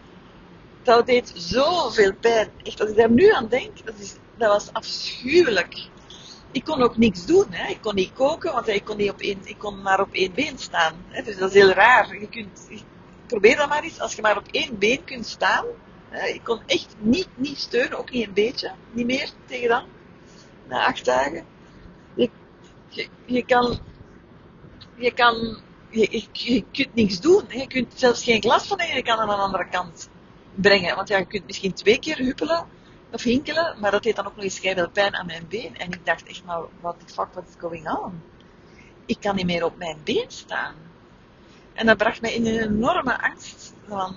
[0.83, 2.49] dat deed zoveel pijn.
[2.63, 5.89] Echt, als ik daar nu aan denk, dat, is, dat was afschuwelijk.
[6.51, 7.47] Ik kon ook niks doen.
[7.51, 7.71] Hè.
[7.71, 10.35] Ik kon niet koken, want ik kon, niet op één, ik kon maar op één
[10.35, 10.95] been staan.
[11.09, 11.23] Hè.
[11.23, 12.21] Dus dat is heel raar.
[12.21, 12.69] Je kunt,
[13.27, 14.01] probeer dat maar eens.
[14.01, 15.65] Als je maar op één been kunt staan.
[16.09, 16.27] Hè.
[16.27, 18.71] Ik kon echt niet, niet steunen, ook niet een beetje.
[18.91, 19.85] Niet meer tegen dan.
[20.69, 21.45] Na acht dagen.
[22.15, 22.31] Je,
[22.89, 23.79] je, je kan,
[24.95, 25.59] je kan
[25.91, 27.45] je, je, kunt niks doen.
[27.49, 30.09] Je kunt zelfs geen glas van de ene kant aan de andere kant
[30.55, 30.97] brengen.
[30.97, 32.67] Want ja, je kunt misschien twee keer huppelen
[33.13, 35.77] of hinkelen, maar dat deed dan ook nog eens veel pijn aan mijn been.
[35.77, 38.23] En ik dacht echt, maar what the fuck, what is going on?
[39.07, 40.75] Ik kan niet meer op mijn been staan.
[41.73, 44.17] En dat bracht mij in een enorme angst van,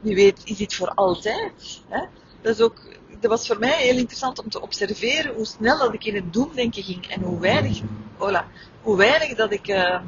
[0.00, 1.82] wie weet, is dit voor altijd?
[1.88, 2.04] Hè?
[2.40, 2.82] Dat, is ook,
[3.20, 6.32] dat was voor mij heel interessant om te observeren hoe snel dat ik in het
[6.32, 7.80] doemdenken ging en hoe weinig,
[8.16, 8.46] hola,
[8.88, 10.00] hoe weinig dat ik, uh,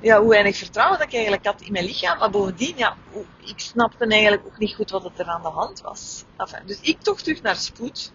[0.00, 2.18] ja, hoe weinig vertrouwen dat ik eigenlijk had in mijn lichaam.
[2.18, 2.96] Maar bovendien, ja,
[3.40, 6.24] ik snapte eigenlijk ook niet goed wat er aan de hand was.
[6.64, 8.12] Dus ik toch terug naar spoed.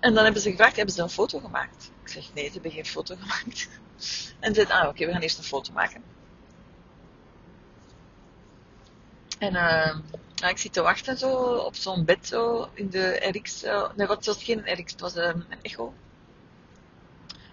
[0.00, 1.90] En dan hebben ze gevraagd, hebben ze een foto gemaakt?
[2.02, 3.68] Ik zeg, nee, ze hebben geen foto gemaakt.
[4.38, 6.02] En ze zei, ah oké, we gaan eerst een foto maken.
[9.38, 9.52] En
[10.40, 13.64] ja, ik zit te wachten zo op zo'n bed zo in de RX.
[13.64, 15.94] Uh, nee, wat was geen RX, het was um, een echo.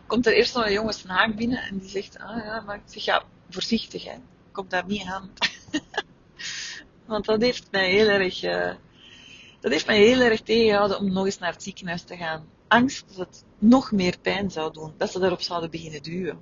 [0.05, 2.97] Komt er eerst nog een jonge snaak binnen en die zegt, ah ja, maar ik
[2.97, 4.15] ja, voorzichtig hè,
[4.51, 5.33] kom daar niet aan.
[7.05, 8.39] Want dat heeft mij heel erg,
[9.59, 12.47] dat heeft mij heel erg tegengehouden om nog eens naar het ziekenhuis te gaan.
[12.67, 16.39] Angst dat het nog meer pijn zou doen, dat ze daarop zouden beginnen duwen.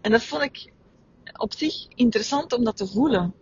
[0.00, 0.72] En dat vond ik
[1.36, 3.34] op zich interessant om dat te voelen.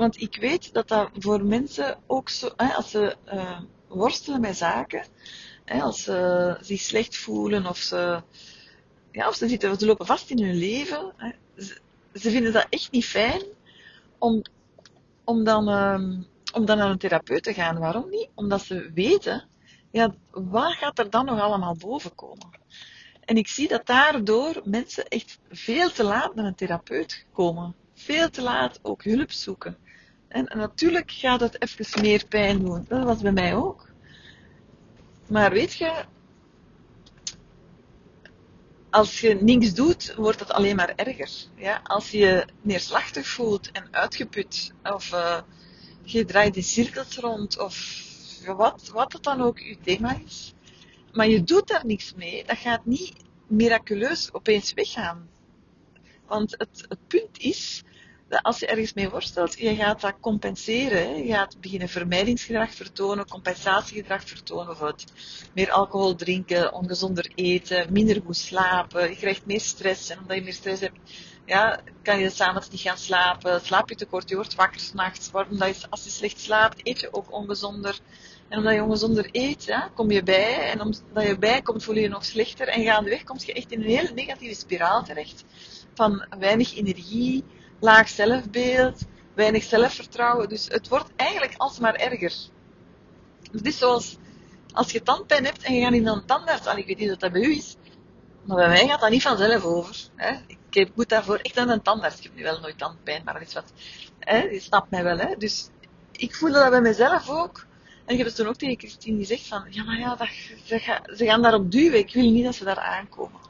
[0.00, 4.56] Want ik weet dat dat voor mensen ook zo, hè, als ze uh, worstelen met
[4.56, 5.04] zaken,
[5.64, 8.22] hè, als ze zich slecht voelen of ze,
[9.10, 11.30] ja, of ze, zitten, ze lopen vast in hun leven, hè,
[12.14, 13.42] ze, vinden dat echt niet fijn
[14.18, 14.42] om,
[15.24, 16.18] om, dan, uh,
[16.52, 17.78] om dan naar een therapeut te gaan.
[17.78, 18.28] Waarom niet?
[18.34, 19.48] Omdat ze weten,
[19.90, 22.48] ja, wat gaat er dan nog allemaal boven komen?
[23.24, 27.74] En ik zie dat daardoor mensen echt veel te laat naar een therapeut komen.
[27.94, 29.88] Veel te laat ook hulp zoeken.
[30.30, 32.84] En, natuurlijk gaat het even meer pijn doen.
[32.88, 33.88] Dat was bij mij ook.
[35.28, 36.04] Maar weet je,
[38.90, 41.30] als je niks doet, wordt het alleen maar erger.
[41.54, 41.80] Ja?
[41.84, 45.40] Als je je neerslachtig voelt en uitgeput, of uh,
[46.02, 47.98] je draait in cirkels rond, of
[48.46, 50.54] wat, wat het dan ook je thema is,
[51.12, 53.12] maar je doet daar niks mee, dat gaat niet
[53.46, 55.28] miraculeus opeens weggaan.
[56.26, 57.82] Want het, het punt is
[58.30, 61.26] als je ergens mee worstelt, je gaat dat compenseren.
[61.26, 65.12] Je gaat beginnen vermijdingsgedrag vertonen, compensatiegedrag vertonen, bijvoorbeeld
[65.54, 70.10] meer alcohol drinken, ongezonder eten, minder goed slapen, je krijgt meer stress.
[70.10, 70.98] En omdat je meer stress hebt,
[71.46, 75.32] ja, kan je s'avonds niet gaan slapen, slaap je tekort, je wordt wakker s'nachts.
[75.90, 77.98] Als je slecht slaapt, eet je ook ongezonder.
[78.48, 80.70] En omdat je ongezonder eet, kom je bij.
[80.70, 82.68] En omdat je bijkomt, voel je je nog slechter.
[82.68, 85.44] En gaandeweg kom je echt in een heel negatieve spiraal terecht.
[85.94, 87.44] Van weinig energie,
[87.80, 89.00] laag zelfbeeld,
[89.34, 90.48] weinig zelfvertrouwen.
[90.48, 92.32] Dus het wordt eigenlijk alsmaar erger.
[93.52, 94.16] Het is zoals
[94.72, 96.66] als je tandpijn hebt en je gaat in een tandarts.
[96.66, 97.76] En ik weet niet of dat bij u is,
[98.44, 99.96] maar bij mij gaat dat niet vanzelf over.
[100.16, 100.36] Hè.
[100.70, 102.16] Ik moet daarvoor echt aan een tandarts.
[102.16, 103.72] Ik heb nu wel nooit tandpijn, maar dat is wat.
[104.18, 104.42] Hè.
[104.42, 105.18] Je snapt mij wel.
[105.18, 105.36] Hè.
[105.38, 105.68] Dus
[106.12, 107.66] ik voelde dat bij mezelf ook.
[108.04, 110.28] En ik heb het toen ook tegen Christine gezegd van, ja maar ja, dat,
[111.16, 111.98] ze gaan daarop duwen.
[111.98, 113.40] Ik wil niet dat ze daar aankomen.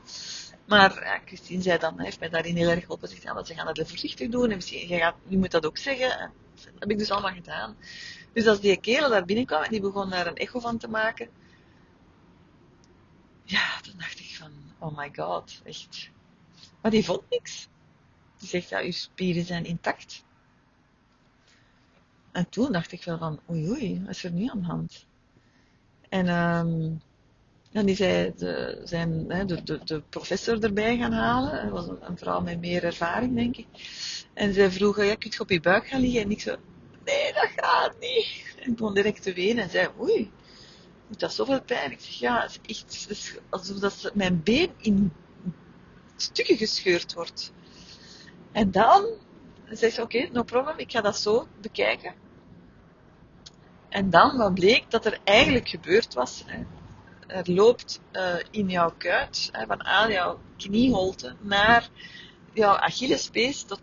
[0.70, 3.09] Maar ja, Christine zei dan, heeft mij daarin heel erg geholpen.
[3.09, 4.50] Zegt, ja, ze gaan dat voorzichtig doen.
[4.50, 6.33] En misschien, je, gaat, je moet dat ook zeggen.
[6.54, 7.76] Dat heb ik dus allemaal gedaan.
[8.33, 11.28] Dus als die kerel daar binnenkwam en die begon daar een echo van te maken.
[13.44, 16.11] Ja, dan dacht ik van, oh my god, echt.
[16.80, 17.68] Maar die vond niks.
[18.38, 20.24] Die zegt, ja, uw spieren zijn intact.
[22.33, 25.06] En toen dacht ik wel van, oei oei, wat is er nu aan de hand?
[26.09, 27.00] En um,
[27.72, 31.62] en die zei de, zijn, de, de, de professor erbij gaan halen.
[31.62, 33.66] Dat was een, vrouw met meer ervaring, denk ik.
[34.35, 36.20] En zij vroeg, ja, kun je op je buik gaan liggen?
[36.22, 36.56] En ik zo,
[37.04, 38.54] nee, dat gaat niet.
[38.61, 40.30] En ik begon direct te wenen en zei, oei,
[41.09, 41.90] doet dat zoveel pijn?
[41.90, 45.12] Ik zeg, ja, het is echt alsof dat mijn been in
[46.16, 47.52] stukken gescheurd wordt.
[48.52, 49.06] En dan
[49.68, 52.14] zei ze, oké, no problem, ik ga dat zo bekijken.
[53.88, 56.62] En dan, wat bleek dat er eigenlijk gebeurd was, hè,
[57.32, 61.88] er loopt uh, in jouw kuit, hè, van aan jouw knieholte naar
[62.52, 63.80] jouw Achillespees, tot,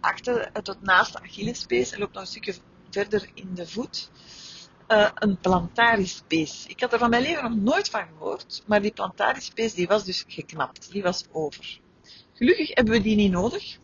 [0.00, 2.54] achter, eh, tot naast de Achillespees, en loopt nog een stukje
[2.90, 4.10] verder in de voet,
[4.88, 6.64] uh, een plantarispees.
[6.66, 10.04] Ik had er van mijn leven nog nooit van gehoord, maar die plantarispees die was
[10.04, 11.80] dus geknapt, die was over.
[12.32, 13.78] Gelukkig hebben we die niet nodig.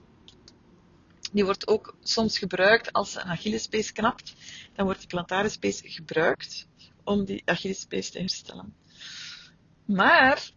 [1.33, 4.35] Die wordt ook soms gebruikt als een Achillespees knapt.
[4.75, 6.67] Dan wordt die plantarispees gebruikt
[7.05, 8.75] om die Achillespees te herstellen.
[9.85, 10.51] Maar,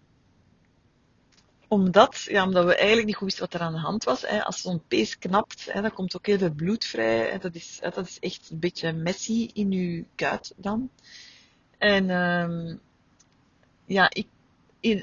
[1.68, 4.44] omdat, ja, omdat we eigenlijk niet goed wisten wat er aan de hand was, hè,
[4.44, 7.30] als zo'n pees knapt, hè, dan komt ook heel veel bloed vrij.
[7.30, 10.90] Hè, dat, is, hè, dat is echt een beetje messy in je kuit dan.
[11.78, 12.80] En um,
[13.86, 14.28] ja, ik,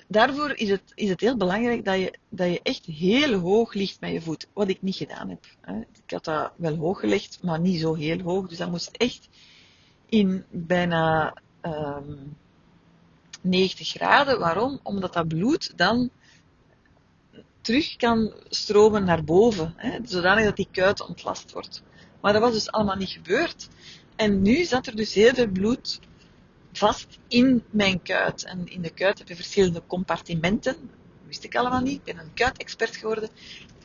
[0.08, 4.00] daarvoor is het, is het heel belangrijk dat je, dat je echt heel hoog ligt
[4.00, 4.46] met je voet.
[4.52, 5.44] Wat ik niet gedaan heb.
[5.60, 5.78] Hè.
[5.80, 8.48] Ik had dat wel hoog gelegd, maar niet zo heel hoog.
[8.48, 9.28] Dus dat moest echt
[10.06, 12.36] in bijna um,
[13.44, 14.38] 90 graden.
[14.38, 14.80] Waarom?
[14.82, 16.10] Omdat dat bloed dan
[17.60, 21.82] terug kan stromen naar boven, hè, zodanig dat die kuit ontlast wordt.
[22.20, 23.68] Maar dat was dus allemaal niet gebeurd.
[24.16, 26.00] En nu zat er dus heel veel bloed
[26.72, 28.44] vast in mijn kuit.
[28.44, 30.72] En in de kuit heb je verschillende compartimenten.
[30.72, 31.98] Dat wist ik allemaal niet.
[31.98, 33.28] Ik ben een kuitexpert geworden.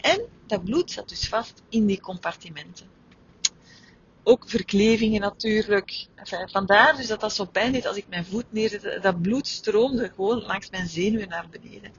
[0.01, 2.98] En dat bloed zat dus vast in die compartimenten
[4.29, 6.07] ook verklevingen natuurlijk.
[6.51, 8.99] Vandaar dus dat dat zo pijn deed als ik mijn voet neerzette.
[9.01, 11.91] Dat bloed stroomde gewoon langs mijn zenuwen naar beneden.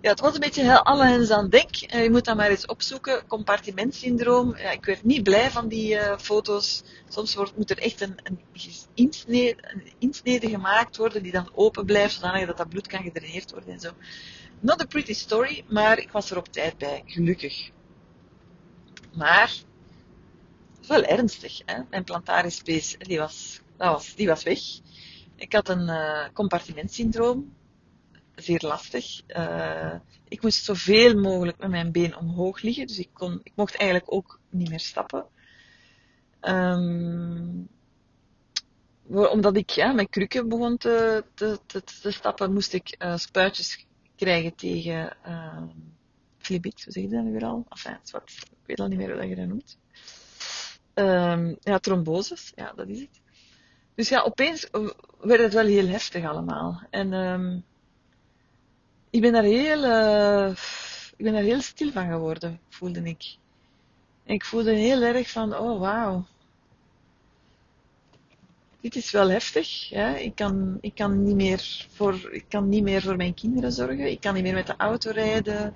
[0.00, 1.76] Ja, het was een beetje heel alle hens aan dek.
[1.86, 3.26] Eh, je moet dat maar eens opzoeken.
[3.26, 4.56] Compartimentsyndroom.
[4.56, 6.82] Ja, ik werd niet blij van die uh, foto's.
[7.08, 8.40] Soms wordt, moet er echt een, een,
[8.94, 13.50] insnede, een insnede gemaakt worden die dan open blijft, zodat dat, dat bloed kan gedraineerd
[13.50, 13.90] worden en zo.
[14.60, 17.70] Not a pretty story, maar ik was er op tijd bij, gelukkig.
[19.14, 19.52] Maar
[20.88, 21.62] wel ernstig.
[21.64, 21.82] Hè?
[21.90, 24.60] Mijn plantarispees, die was, dat was, die was weg.
[25.36, 27.56] Ik had een uh, compartimentsyndroom.
[28.34, 29.22] Zeer lastig.
[29.28, 29.94] Uh,
[30.28, 32.86] ik moest zoveel mogelijk met mijn been omhoog liggen.
[32.86, 35.26] Dus ik, kon, ik mocht eigenlijk ook niet meer stappen.
[36.40, 37.68] Um,
[39.08, 44.54] omdat ik ja, met krukken begon te, te, te, stappen, moest ik uh, spuitjes krijgen
[44.54, 45.62] tegen uh,
[46.38, 46.84] flibit.
[46.84, 47.66] Hoe zeg je dat nu weer al?
[47.68, 49.78] Enfin, wat, ik weet al niet meer hoe je dat noemt.
[50.98, 53.20] Um, ja, tromboses, ja, dat is het.
[53.94, 54.68] Dus ja, opeens
[55.20, 56.82] werd het wel heel heftig allemaal.
[56.90, 57.64] En um,
[59.10, 60.50] ik ben daar heel, uh,
[61.16, 63.36] ik ben daar heel stil van geworden, voelde ik.
[64.24, 66.26] Ik voelde heel erg van, oh wauw.
[68.80, 69.88] Dit is wel heftig.
[69.88, 70.16] Ja?
[70.16, 74.10] Ik, kan, ik, kan niet meer voor, ik kan niet meer voor mijn kinderen zorgen.
[74.10, 75.74] Ik kan niet meer met de auto rijden.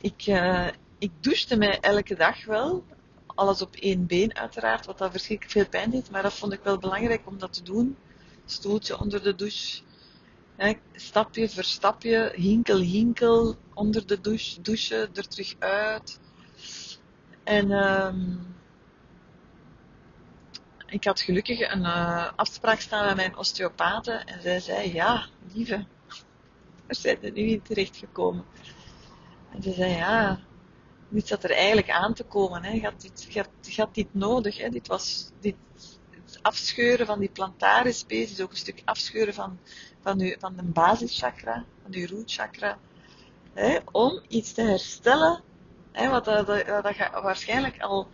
[0.00, 2.84] Ik, uh, ik douchte mij elke dag wel
[3.36, 6.60] alles op één been uiteraard, wat dat verschrikkelijk veel pijn deed, maar dat vond ik
[6.62, 7.96] wel belangrijk om dat te doen.
[8.44, 9.82] Stoeltje onder de douche,
[10.92, 16.20] stapje voor stapje, hinkel, hinkel, onder de douche, douchen, er terug uit.
[17.44, 18.56] En um,
[20.86, 25.74] ik had gelukkig een uh, afspraak staan met mijn osteopathe en zij zei, ja, lieve,
[26.86, 28.44] er zijn er nu in terecht gekomen.
[29.52, 30.40] En ze zei, ja,
[31.08, 32.64] dit zat er eigenlijk aan te komen.
[32.64, 32.70] Hè.
[32.70, 34.58] Je, had dit, had dit nodig.
[34.58, 34.68] Hè.
[34.68, 35.54] Dit was dit,
[36.24, 39.58] het afscheuren van die plantarispees is ook een stuk afscheuren van,
[40.00, 42.78] van, uw, van de basischakra, van uw rootchakra.
[43.54, 45.42] Hè, om iets te herstellen,
[45.92, 48.08] hè, wat dat, dat, dat waarschijnlijk al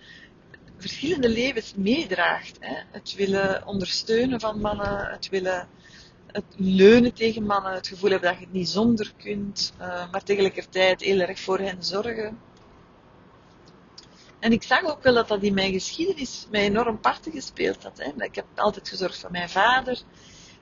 [0.76, 2.56] verschillende levens meedraagt.
[2.60, 2.74] Hè.
[2.90, 5.68] Het willen ondersteunen van mannen, het willen
[6.32, 10.22] het leunen tegen mannen, het gevoel hebben dat je het niet zonder kunt, uh, maar
[10.22, 12.38] tegelijkertijd heel erg voor hen zorgen.
[14.42, 17.98] En ik zag ook wel dat dat in mijn geschiedenis mij enorm parten gespeeld had.
[17.98, 18.24] Hè.
[18.24, 20.02] Ik heb altijd gezorgd voor mijn vader.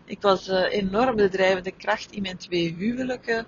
[0.05, 3.47] Ik was uh, enorm de drijvende kracht in mijn twee huwelijken.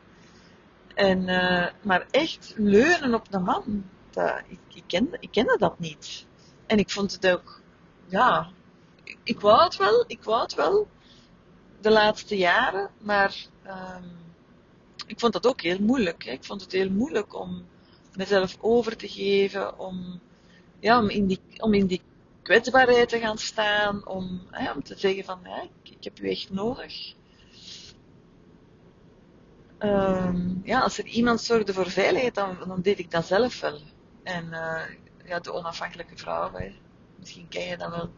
[0.95, 4.59] En, uh, maar echt leunen op de man, dat, ik,
[5.21, 6.27] ik, kende, dat niet.
[6.67, 7.61] En ik vond het ook,
[8.09, 8.51] ja,
[9.23, 10.89] ik, wou het wel, ik wou het wel,
[11.81, 14.13] de laatste jaren, maar um,
[15.07, 16.25] ik vond dat ook heel moeilijk.
[16.25, 17.67] Ik vond het heel moeilijk om
[18.17, 20.21] mezelf over te geven, om,
[20.81, 22.03] ja, om, in, die, om in die
[22.43, 26.51] kwetsbaarheid te gaan staan, om, hè, om te zeggen van, ja, ik, heb u echt
[26.51, 27.15] nodig.
[29.79, 33.79] Um, ja, als er iemand zorgde voor veiligheid, dan, dan deed ik dat zelf wel.
[34.23, 34.83] En uh,
[35.25, 36.51] ja, de onafhankelijke vrouw,
[37.19, 38.11] misschien ken je dat wel.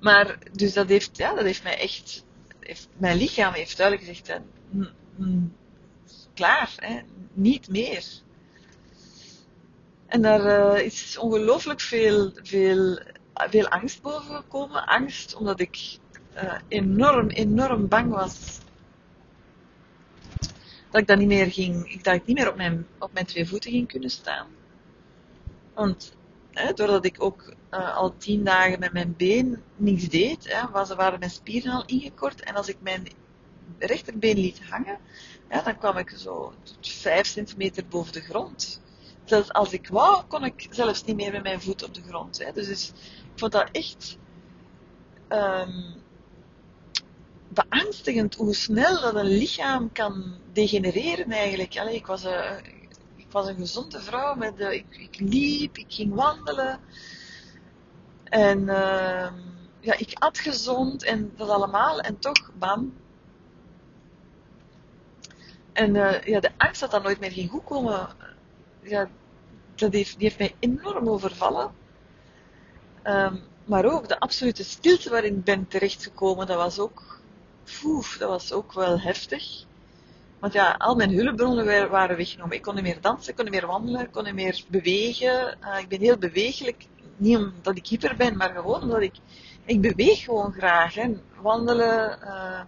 [0.00, 2.24] Maar, dus dat heeft, ja, dat heeft mij echt,
[2.60, 4.40] heeft, mijn lichaam heeft duidelijk gezegd,
[6.34, 7.00] klaar, hè,
[7.32, 8.04] niet meer.
[10.12, 13.00] En daar uh, is ongelooflijk veel, veel,
[13.34, 14.86] veel angst boven gekomen.
[14.86, 15.98] Angst omdat ik
[16.34, 18.58] uh, enorm, enorm bang was
[20.90, 23.48] dat ik dat niet meer ging, dat ik niet meer op mijn, op mijn twee
[23.48, 24.46] voeten ging kunnen staan.
[25.74, 26.16] Want
[26.50, 31.18] hè, doordat ik ook uh, al tien dagen met mijn been niets deed, hè, waren
[31.18, 32.42] mijn spieren al ingekort.
[32.42, 33.08] En als ik mijn
[33.78, 34.98] rechterbeen liet hangen,
[35.64, 38.81] dan kwam ik zo vijf centimeter boven de grond.
[39.32, 42.38] Zelfs als ik wou, kon ik zelfs niet meer met mijn voet op de grond.
[42.38, 42.52] Hè.
[42.52, 44.18] Dus, dus ik vond dat echt
[45.28, 46.02] um,
[47.48, 51.78] beangstigend hoe snel dat een lichaam kan degenereren eigenlijk.
[51.78, 52.56] Allee, ik, was, uh,
[53.16, 56.80] ik was een gezonde vrouw, met, uh, ik, ik, liep, ik ging wandelen.
[58.24, 59.32] En uh,
[59.80, 62.00] ja, ik at gezond en dat allemaal.
[62.00, 62.94] En toch, bam.
[65.72, 68.08] En uh, ja, de angst dat dat nooit meer ging goedkomen,
[68.82, 69.08] ja,
[69.82, 71.70] dat heeft, die heeft mij enorm overvallen.
[73.04, 77.20] Um, maar ook de absolute stilte waarin ik ben terechtgekomen, dat was ook
[77.84, 79.64] Oef, dat was ook wel heftig.
[80.38, 82.56] Want ja, al mijn hulpbronnen waren weggenomen.
[82.56, 85.58] Ik kon niet meer dansen, ik kon niet meer wandelen, ik kon niet meer bewegen.
[85.62, 86.86] Uh, ik ben heel bewegelijk.
[87.16, 89.14] Niet omdat ik hyper ben, maar gewoon omdat ik...
[89.64, 90.94] Ik beweeg gewoon graag.
[90.94, 91.12] Hè.
[91.40, 92.60] Wandelen, uh,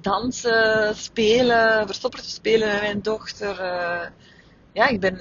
[0.00, 3.60] dansen, spelen, verstoppertje spelen met mijn dochter.
[3.60, 4.06] Uh,
[4.72, 5.20] ja, ik ben...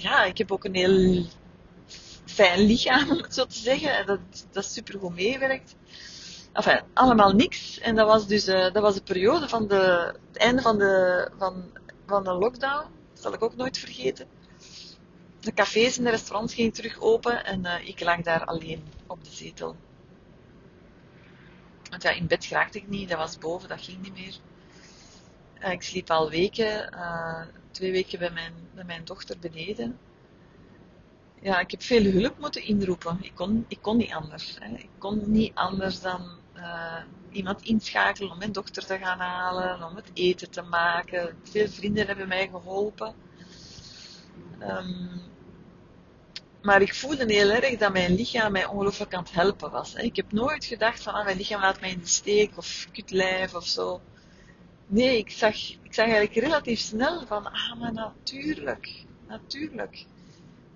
[0.00, 1.26] Ja, ik heb ook een heel
[2.24, 4.06] fijn lichaam, om het zo te zeggen.
[4.06, 5.74] Dat, dat super goed meewerkt
[6.52, 7.78] enfin, allemaal niks.
[7.78, 11.28] En dat was dus uh, dat was de periode van de, het einde van de,
[11.38, 11.70] van,
[12.06, 12.86] van de lockdown.
[13.12, 14.26] Dat zal ik ook nooit vergeten.
[15.40, 19.24] De cafés en de restaurants gingen terug open en uh, ik lag daar alleen op
[19.24, 19.76] de zetel.
[21.90, 24.34] Want ja, in bed raakte ik niet, dat was boven, dat ging niet meer.
[25.62, 26.94] Uh, ik sliep al weken,
[27.70, 29.98] twee weken bij mijn, bij mijn dochter beneden
[31.42, 33.18] ja, ik heb veel hulp moeten inroepen.
[33.20, 34.56] Ik kon, ik kon niet anders.
[34.60, 34.76] Hè.
[34.76, 39.96] Ik kon niet anders dan uh, iemand inschakelen om mijn dochter te gaan halen, om
[39.96, 41.36] het eten te maken.
[41.42, 43.14] Veel vrienden hebben mij geholpen.
[44.60, 45.10] Um,
[46.62, 49.94] maar ik voelde heel erg dat mijn lichaam mij ongelooflijk aan het helpen was.
[49.94, 53.54] Ik heb nooit gedacht van, ah, mijn lichaam laat mij in de steek of kutlijf
[53.54, 54.00] of zo.
[54.92, 60.06] Nee, ik zag, ik zag eigenlijk relatief snel van, ah, maar natuurlijk, natuurlijk.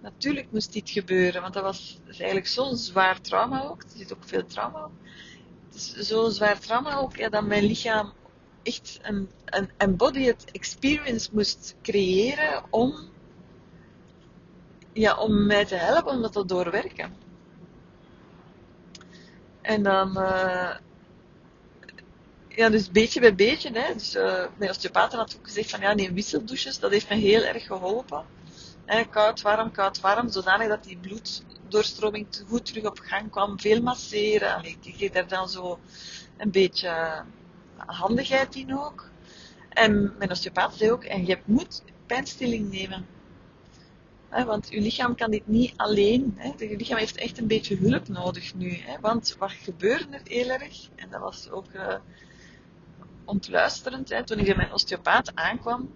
[0.01, 3.83] Natuurlijk moest dit gebeuren, want dat was eigenlijk zo'n zwaar trauma ook.
[3.83, 4.91] Er zit ook veel trauma op
[5.77, 8.13] zo'n zwaar trauma ook, ja, dat mijn lichaam
[8.63, 12.95] echt een, een embodied experience moest creëren om,
[14.93, 17.15] ja, om mij te helpen om dat te doorwerken.
[19.63, 20.77] En dan, uh,
[22.57, 25.95] ja, dus beetje bij beetje, hè, dus uh, mijn osteopaat had ook gezegd van ja,
[25.95, 28.25] neem wisseldouches, dat heeft me heel erg geholpen.
[29.11, 33.61] Koud, warm, koud, warm, zodanig dat die bloed doorstroming goed terug op gang kwam.
[33.61, 34.55] Veel masseren.
[34.55, 35.79] Allee, die geeft er dan zo
[36.37, 37.25] een beetje
[37.77, 39.11] handigheid in ook.
[39.69, 43.07] En mijn osteopaat zei ook, en je moet pijnstilling nemen.
[44.31, 46.35] want je lichaam kan dit niet alleen.
[46.37, 46.53] Hè.
[46.59, 48.79] Je lichaam heeft echt een beetje hulp nodig nu.
[49.01, 50.89] Want wat gebeurde er heel erg?
[50.95, 51.95] En dat was ook uh,
[53.27, 54.27] ontluisterend.
[54.27, 55.91] Toen ik bij mijn osteopaat aankwam,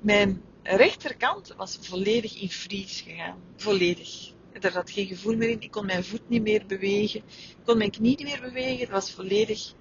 [0.00, 3.36] mijn rechterkant was volledig in vries gegaan.
[3.56, 4.32] Volledig.
[4.60, 5.60] Er zat geen gevoel meer in.
[5.60, 7.20] Ik kon mijn voet niet meer bewegen.
[7.28, 8.80] Ik kon mijn knie niet meer bewegen.
[8.80, 9.72] Het was volledig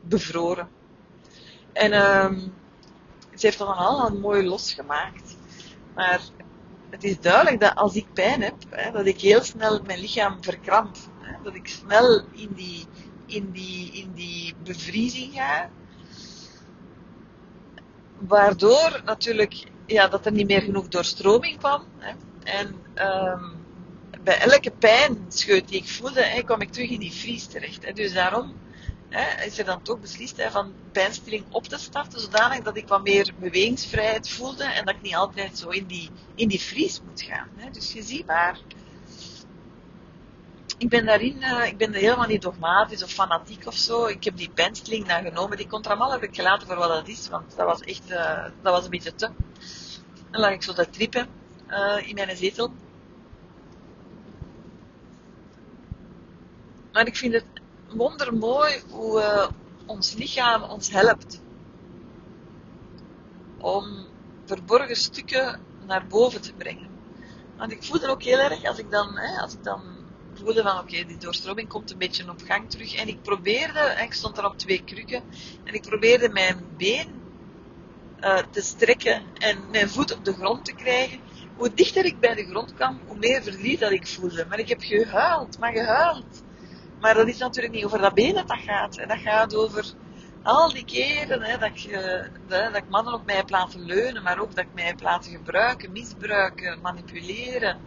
[0.00, 0.68] bevroren.
[1.72, 2.54] En um,
[3.34, 5.36] ze heeft dat allemaal mooi losgemaakt.
[5.94, 6.20] Maar
[6.90, 10.42] het is duidelijk dat als ik pijn heb, hè, dat ik heel snel mijn lichaam
[10.44, 10.96] verkramp.
[11.20, 12.86] Hè, dat ik snel in die,
[13.28, 15.70] in, die, in die bevriezing ga.
[18.18, 21.84] Waardoor natuurlijk ja, dat er niet meer genoeg doorstroming kwam.
[21.98, 22.14] Hè.
[22.44, 23.56] En um,
[24.22, 27.96] bij elke pijnscheut die ik voelde, hè, kwam ik terug in die vries terecht.
[27.96, 28.52] Dus daarom
[29.08, 33.02] hè, is er dan toch beslist van pijnstilling op te starten, zodanig dat ik wat
[33.02, 37.22] meer bewegingsvrijheid voelde en dat ik niet altijd zo in die, in die vries moet
[37.22, 37.48] gaan.
[37.72, 38.58] Dus je ziet maar,
[40.78, 44.06] ik ben daarin, uh, ik ben helemaal niet dogmatisch of fanatiek of zo.
[44.06, 45.56] Ik heb die pijnstilling dan genomen.
[45.56, 48.72] Die contramal heb ik gelaten voor wat dat is, want dat was echt, uh, dat
[48.72, 49.30] was een beetje te.
[50.30, 51.28] En lag ik zo te trippen
[51.68, 52.72] uh, in mijn zetel.
[56.92, 57.46] Maar ik vind het
[57.88, 59.50] wondermooi hoe
[59.86, 61.40] ons lichaam ons helpt
[63.58, 64.06] om
[64.44, 66.88] verborgen stukken naar boven te brengen.
[67.56, 69.97] Want ik voelde ook heel erg als ik dan, hè, als ik dan
[70.44, 72.94] voelde van oké, die doorstroming komt een beetje op gang terug.
[72.94, 75.22] En ik probeerde, ik stond er op twee krukken,
[75.64, 77.08] en ik probeerde mijn been
[78.20, 81.20] uh, te strekken en mijn voet op de grond te krijgen.
[81.56, 84.46] Hoe dichter ik bij de grond kwam, hoe meer verdriet dat ik voelde.
[84.48, 86.42] Maar ik heb gehuild, maar gehuild.
[87.00, 88.96] Maar dat is natuurlijk niet over dat been dat gaat.
[88.96, 89.84] En dat gaat over
[90.42, 91.98] al die keren hè, dat, ik,
[92.46, 95.30] dat, ik mannen op mij heb laten leunen, maar ook dat ik mij heb laten
[95.30, 97.80] gebruiken, misbruiken, manipuleren.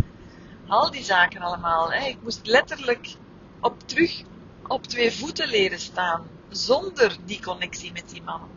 [0.72, 1.92] Al die zaken allemaal.
[1.92, 2.08] Hè.
[2.08, 3.16] Ik moest letterlijk
[3.60, 4.24] op terug
[4.68, 8.50] op twee voeten leren staan, zonder die connectie met die mannen.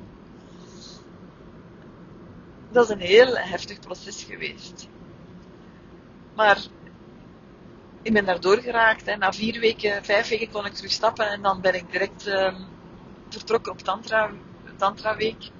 [2.71, 4.89] Dat is een heel heftig proces geweest.
[6.35, 6.59] Maar
[8.03, 9.07] ik ben daardoor geraakt.
[9.07, 9.17] Hè.
[9.17, 12.55] Na vier weken, vijf weken kon ik terug stappen en dan ben ik direct uh,
[13.29, 14.31] vertrokken op Tantra,
[14.77, 15.51] Tantra Week.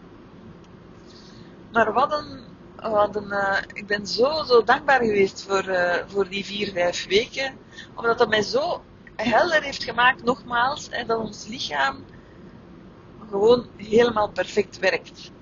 [1.73, 2.45] Maar wat een,
[2.91, 7.07] wat een uh, ik ben zo, zo dankbaar geweest voor, uh, voor die vier, vijf
[7.07, 7.57] weken.
[7.95, 8.83] Omdat dat mij zo
[9.17, 12.05] helder heeft gemaakt, nogmaals, hè, dat ons lichaam
[13.31, 15.33] gewoon helemaal perfect werkt.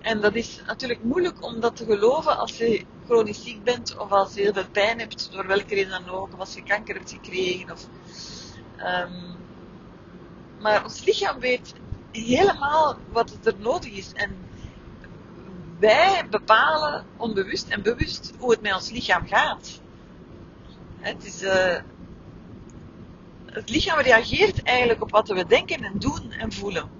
[0.00, 4.10] En dat is natuurlijk moeilijk om dat te geloven als je chronisch ziek bent of
[4.10, 6.94] als je heel veel pijn hebt, door welke reden dan ook, of als je kanker
[6.94, 7.72] hebt gekregen.
[7.72, 7.86] Of,
[8.78, 9.36] um,
[10.60, 11.74] maar ons lichaam weet
[12.12, 14.12] helemaal wat er nodig is.
[14.12, 14.36] En
[15.80, 19.80] wij bepalen onbewust en bewust hoe het met ons lichaam gaat.
[20.98, 21.76] Het, is, uh,
[23.46, 26.90] het lichaam reageert eigenlijk op wat we denken en doen en voelen.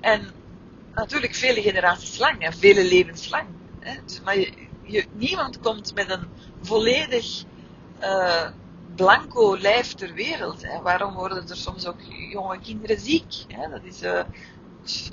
[0.00, 0.30] En
[0.94, 3.46] natuurlijk vele generaties lang en vele levens lang.
[3.80, 3.94] Hè.
[4.04, 4.38] Dus, maar
[4.82, 6.28] je, niemand komt met een
[6.62, 7.44] volledig
[8.00, 8.48] uh,
[8.94, 10.62] blanco lijf ter wereld.
[10.62, 10.80] Hè.
[10.80, 13.44] Waarom worden er soms ook jonge kinderen ziek?
[13.48, 13.68] Hè?
[13.70, 14.20] Dat is uh,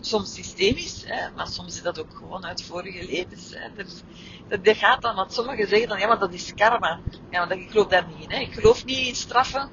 [0.01, 3.53] soms systemisch, hè, maar soms is dat ook gewoon uit vorige levens.
[3.55, 3.81] Hè.
[3.81, 6.99] Er, dat, gaat dan, wat sommigen zeggen dan, ja, maar dat is karma.
[7.29, 8.31] Ja, maar ik geloof daar niet in.
[8.31, 8.39] Hè.
[8.39, 9.69] Ik geloof niet in straffen.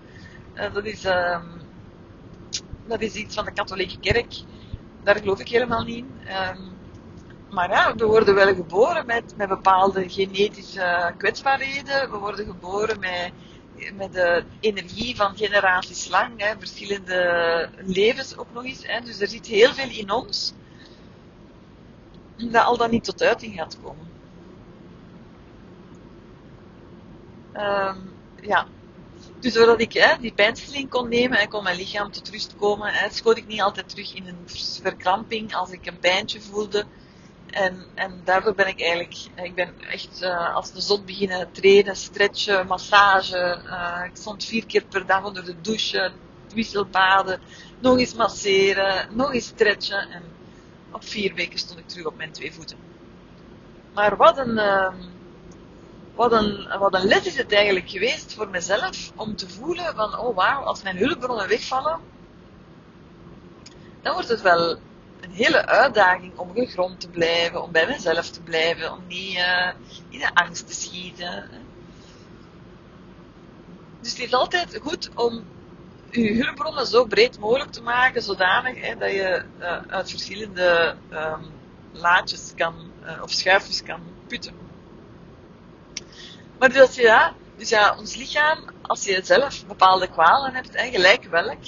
[0.55, 1.41] Uh, dat, is, uh,
[2.87, 4.35] dat is iets van de katholieke kerk.
[5.03, 6.11] Daar geloof ik helemaal niet in.
[6.59, 6.79] Um,
[7.51, 12.11] maar ja, we worden wel geboren met, met bepaalde genetische kwetsbaarheden.
[12.11, 13.33] We worden geboren met,
[13.97, 16.33] met de energie van generaties lang.
[16.37, 18.87] Hè, verschillende levens ook nog eens.
[18.87, 19.01] Hè.
[19.01, 20.53] Dus er zit heel veel in ons
[22.37, 24.09] dat al dan niet tot uiting gaat komen.
[27.55, 28.67] Um, ja,
[29.39, 32.93] dus doordat ik hè, die pijnstilling kon nemen en kon mijn lichaam tot rust komen,
[32.93, 34.49] hè, schoot ik niet altijd terug in een
[34.83, 36.85] verkramping als ik een pijntje voelde.
[37.51, 41.97] En, en daardoor ben ik eigenlijk, ik ben echt uh, als de zon beginnen trainen,
[41.97, 43.63] stretchen, massage.
[43.67, 46.13] Uh, ik stond vier keer per dag onder de douche,
[46.55, 47.41] wisselbaden,
[47.79, 50.11] nog eens masseren, nog eens stretchen.
[50.11, 50.23] En
[50.93, 52.77] op vier weken stond ik terug op mijn twee voeten.
[53.95, 54.93] Maar wat een, uh,
[56.15, 60.19] wat een, wat een les is het eigenlijk geweest voor mezelf om te voelen van,
[60.19, 62.01] oh wauw, als mijn hulpbronnen wegvallen,
[64.03, 64.79] dan wordt het wel
[65.31, 69.71] een hele uitdaging om gegrond te blijven, om bij mezelf te blijven, om niet uh,
[70.09, 71.51] in de angst te schieten.
[74.01, 75.45] Dus het is altijd goed om
[76.11, 81.47] je hulpbronnen zo breed mogelijk te maken, zodanig hè, dat je uh, uit verschillende um,
[81.93, 82.75] laadjes kan,
[83.05, 84.55] uh, of schuifjes kan putten.
[86.59, 91.25] Maar dus ja, dus ja, ons lichaam, als je zelf bepaalde kwalen hebt, hè, gelijk
[91.25, 91.63] welk,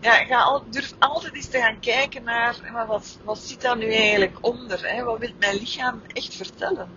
[0.00, 3.92] ja, ga al, durf altijd eens te gaan kijken naar, wat, wat zit daar nu
[3.92, 4.90] eigenlijk onder?
[4.90, 5.02] Hè?
[5.02, 6.88] Wat wil mijn lichaam echt vertellen?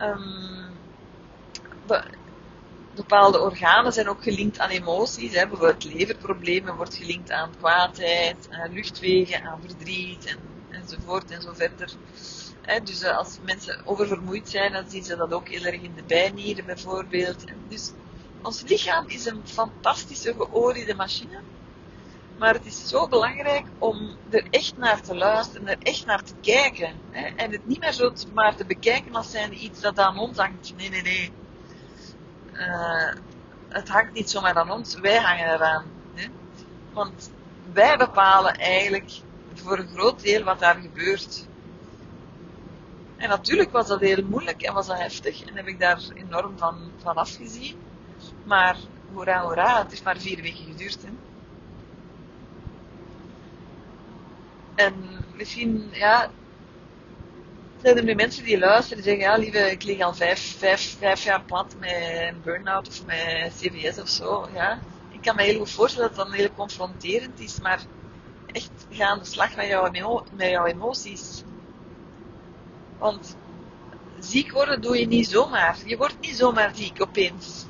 [0.00, 0.76] Um,
[2.94, 5.34] bepaalde organen zijn ook gelinkt aan emoties.
[5.34, 5.46] Hè?
[5.46, 10.38] Bijvoorbeeld leverproblemen wordt gelinkt aan kwaadheid, aan luchtwegen, aan verdriet en,
[10.70, 11.90] enzovoort en zo verder.
[12.84, 16.02] dus eh, als mensen oververmoeid zijn, dan zien ze dat ook heel erg in de
[16.02, 17.44] bijnieren bijvoorbeeld.
[17.68, 17.92] Dus
[18.42, 21.40] ons lichaam is een fantastische geoliede machine.
[22.38, 26.34] Maar het is zo belangrijk om er echt naar te luisteren, er echt naar te
[26.40, 26.94] kijken.
[27.10, 27.26] Hè?
[27.36, 30.36] En het niet meer zo te, maar te bekijken als zijn iets dat aan ons
[30.36, 30.72] hangt.
[30.76, 31.32] Nee, nee, nee.
[32.52, 33.12] Uh,
[33.68, 35.84] het hangt niet zomaar aan ons, wij hangen eraan.
[36.14, 36.26] Hè?
[36.92, 37.30] Want
[37.72, 39.10] wij bepalen eigenlijk
[39.54, 41.46] voor een groot deel wat daar gebeurt.
[43.16, 45.44] En natuurlijk was dat heel moeilijk en was dat heftig.
[45.44, 47.76] En heb ik daar enorm van, van afgezien.
[48.44, 48.76] Maar
[49.12, 51.02] hoera, hoera, het heeft maar vier weken geduurd.
[51.02, 51.10] Hè?
[54.78, 54.94] En
[55.34, 56.30] misschien, ja,
[57.82, 60.96] zijn er nu mensen die luisteren en zeggen, ja lieve, ik lig al vijf, vijf,
[60.98, 61.90] vijf jaar plat met
[62.30, 64.48] een burn-out of met CVS of zo.
[64.54, 64.78] Ja.
[65.10, 67.80] Ik kan me heel goed voorstellen dat dat heel confronterend is, maar
[68.46, 69.90] echt ga aan de slag met jouw,
[70.36, 71.42] met jouw emoties.
[72.98, 73.36] Want
[74.18, 75.78] ziek worden doe je niet zomaar.
[75.84, 77.66] Je wordt niet zomaar ziek opeens.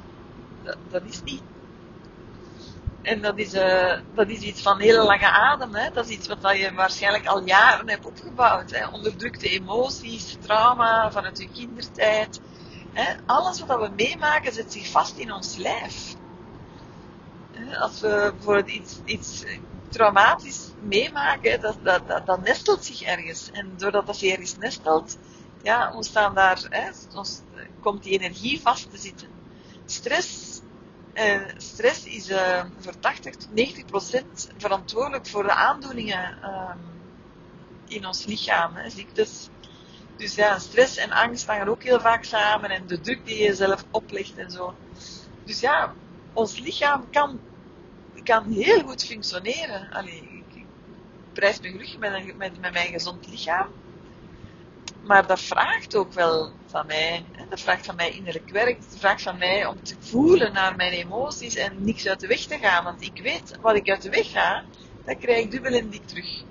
[0.90, 1.42] Dat is niet.
[3.08, 5.74] En dat is, uh, dat is iets van hele lange adem.
[5.74, 5.90] Hè?
[5.90, 8.70] Dat is iets wat je waarschijnlijk al jaren hebt opgebouwd.
[8.70, 8.88] Hè?
[8.88, 12.40] Onderdrukte emoties, trauma vanuit je kindertijd.
[12.92, 13.14] Hè?
[13.26, 16.14] Alles wat we meemaken zet zich vast in ons lijf.
[17.80, 19.44] Als we bijvoorbeeld iets, iets
[19.88, 21.76] traumatisch meemaken, dat,
[22.26, 23.50] dat, nestelt zich ergens.
[23.52, 25.18] En doordat dat ergens nestelt,
[25.62, 26.90] ja, ontstaan daar, hè,
[27.80, 29.28] komt die energie vast te zitten.
[29.86, 30.47] Stress,
[31.56, 36.70] stress is uh, voor 80 tot 90 procent verantwoordelijk voor de aandoeningen uh,
[37.88, 39.48] in ons lichaam, ziektes.
[40.16, 43.54] Dus ja, stress en angst hangen ook heel vaak samen en de druk die je
[43.54, 44.74] zelf oplegt en zo.
[45.44, 45.94] Dus ja,
[46.32, 47.40] ons lichaam kan,
[48.24, 49.90] kan heel goed functioneren.
[49.90, 50.64] Allee, ik,
[51.32, 53.68] prijs me met, met mijn gezond lichaam.
[55.02, 57.24] Maar dat vraagt ook wel van mij.
[57.48, 58.80] Dat vraagt van mij innerlijk werk.
[58.80, 62.40] Dat vraagt van mij om te voelen naar mijn emoties en niks uit de weg
[62.40, 62.84] te gaan.
[62.84, 64.64] Want ik weet, wat ik uit de weg ga,
[65.04, 66.42] dat krijg ik dubbel en dik terug.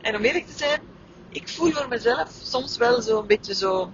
[0.00, 0.80] En om eerlijk te zijn,
[1.28, 3.92] ik voel voor mezelf soms wel zo'n beetje zo...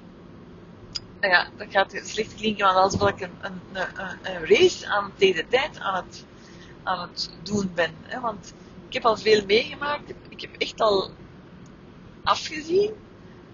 [1.21, 3.87] Nou ja, dat gaat slecht klinken, want alsof ik een, een,
[4.23, 6.25] een, race aan tegen tijd aan het,
[6.83, 7.95] aan het doen ben.
[8.03, 8.21] Hè?
[8.21, 8.55] Want
[8.87, 10.13] ik heb al veel meegemaakt.
[10.29, 11.11] Ik heb echt al
[12.23, 12.95] afgezien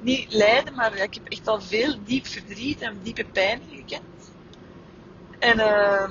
[0.03, 4.03] niet lijden, maar ik heb echt al veel diep verdriet en diepe pijn gekend.
[5.39, 6.11] En uh,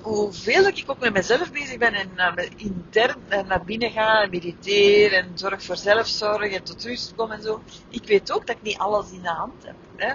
[0.00, 5.12] hoeveel ik ook met mezelf bezig ben en naar, intern naar binnen ga en mediteer
[5.12, 7.62] en zorg voor zelfzorg en tot rust kom en zo.
[7.88, 9.76] Ik weet ook dat ik niet alles in de hand heb.
[9.96, 10.14] Hè.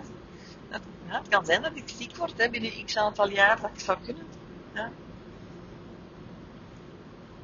[1.05, 3.97] het kan zijn dat ik ziek word hè, binnen x aantal jaar, dat ik zou
[4.05, 4.26] kunnen.
[4.73, 4.91] Ja.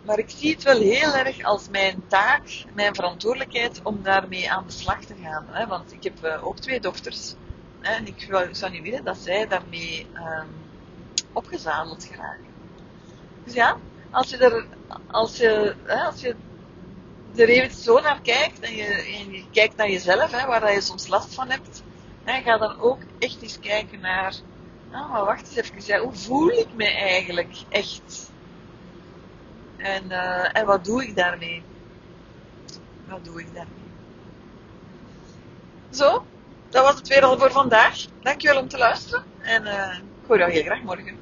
[0.06, 4.66] Maar ik zie het wel heel erg als mijn taak, mijn verantwoordelijkheid om daarmee aan
[4.68, 5.46] de slag te gaan.
[5.50, 5.68] Hè?
[5.68, 7.36] Want ik heb uh, ook twee dochters.
[7.80, 7.94] Hè?
[7.94, 10.48] En ik zou niet willen dat zij daarmee um,
[11.34, 12.46] opgezadeld geraken.
[13.44, 13.78] Dus ja,
[14.12, 14.66] als je er,
[15.08, 16.36] als je, hè, als je
[17.36, 21.34] er even zo naar kijkt en je, kijkt naar jezelf, hè, waar je soms last
[21.34, 21.84] van hebt,
[22.24, 24.36] hè, ga dan ook echt eens kijken naar,
[24.92, 28.31] ah, wacht eens even, hoe voel ik me eigenlijk echt?
[29.82, 31.64] En, uh, en wat doe ik daarmee?
[33.08, 33.74] Wat doe ik daarmee?
[35.90, 36.26] Zo,
[36.70, 38.06] dat was het weer al voor vandaag.
[38.22, 39.24] Dankjewel om te luisteren.
[39.40, 41.21] En uh, ik hoor jou heel graag morgen.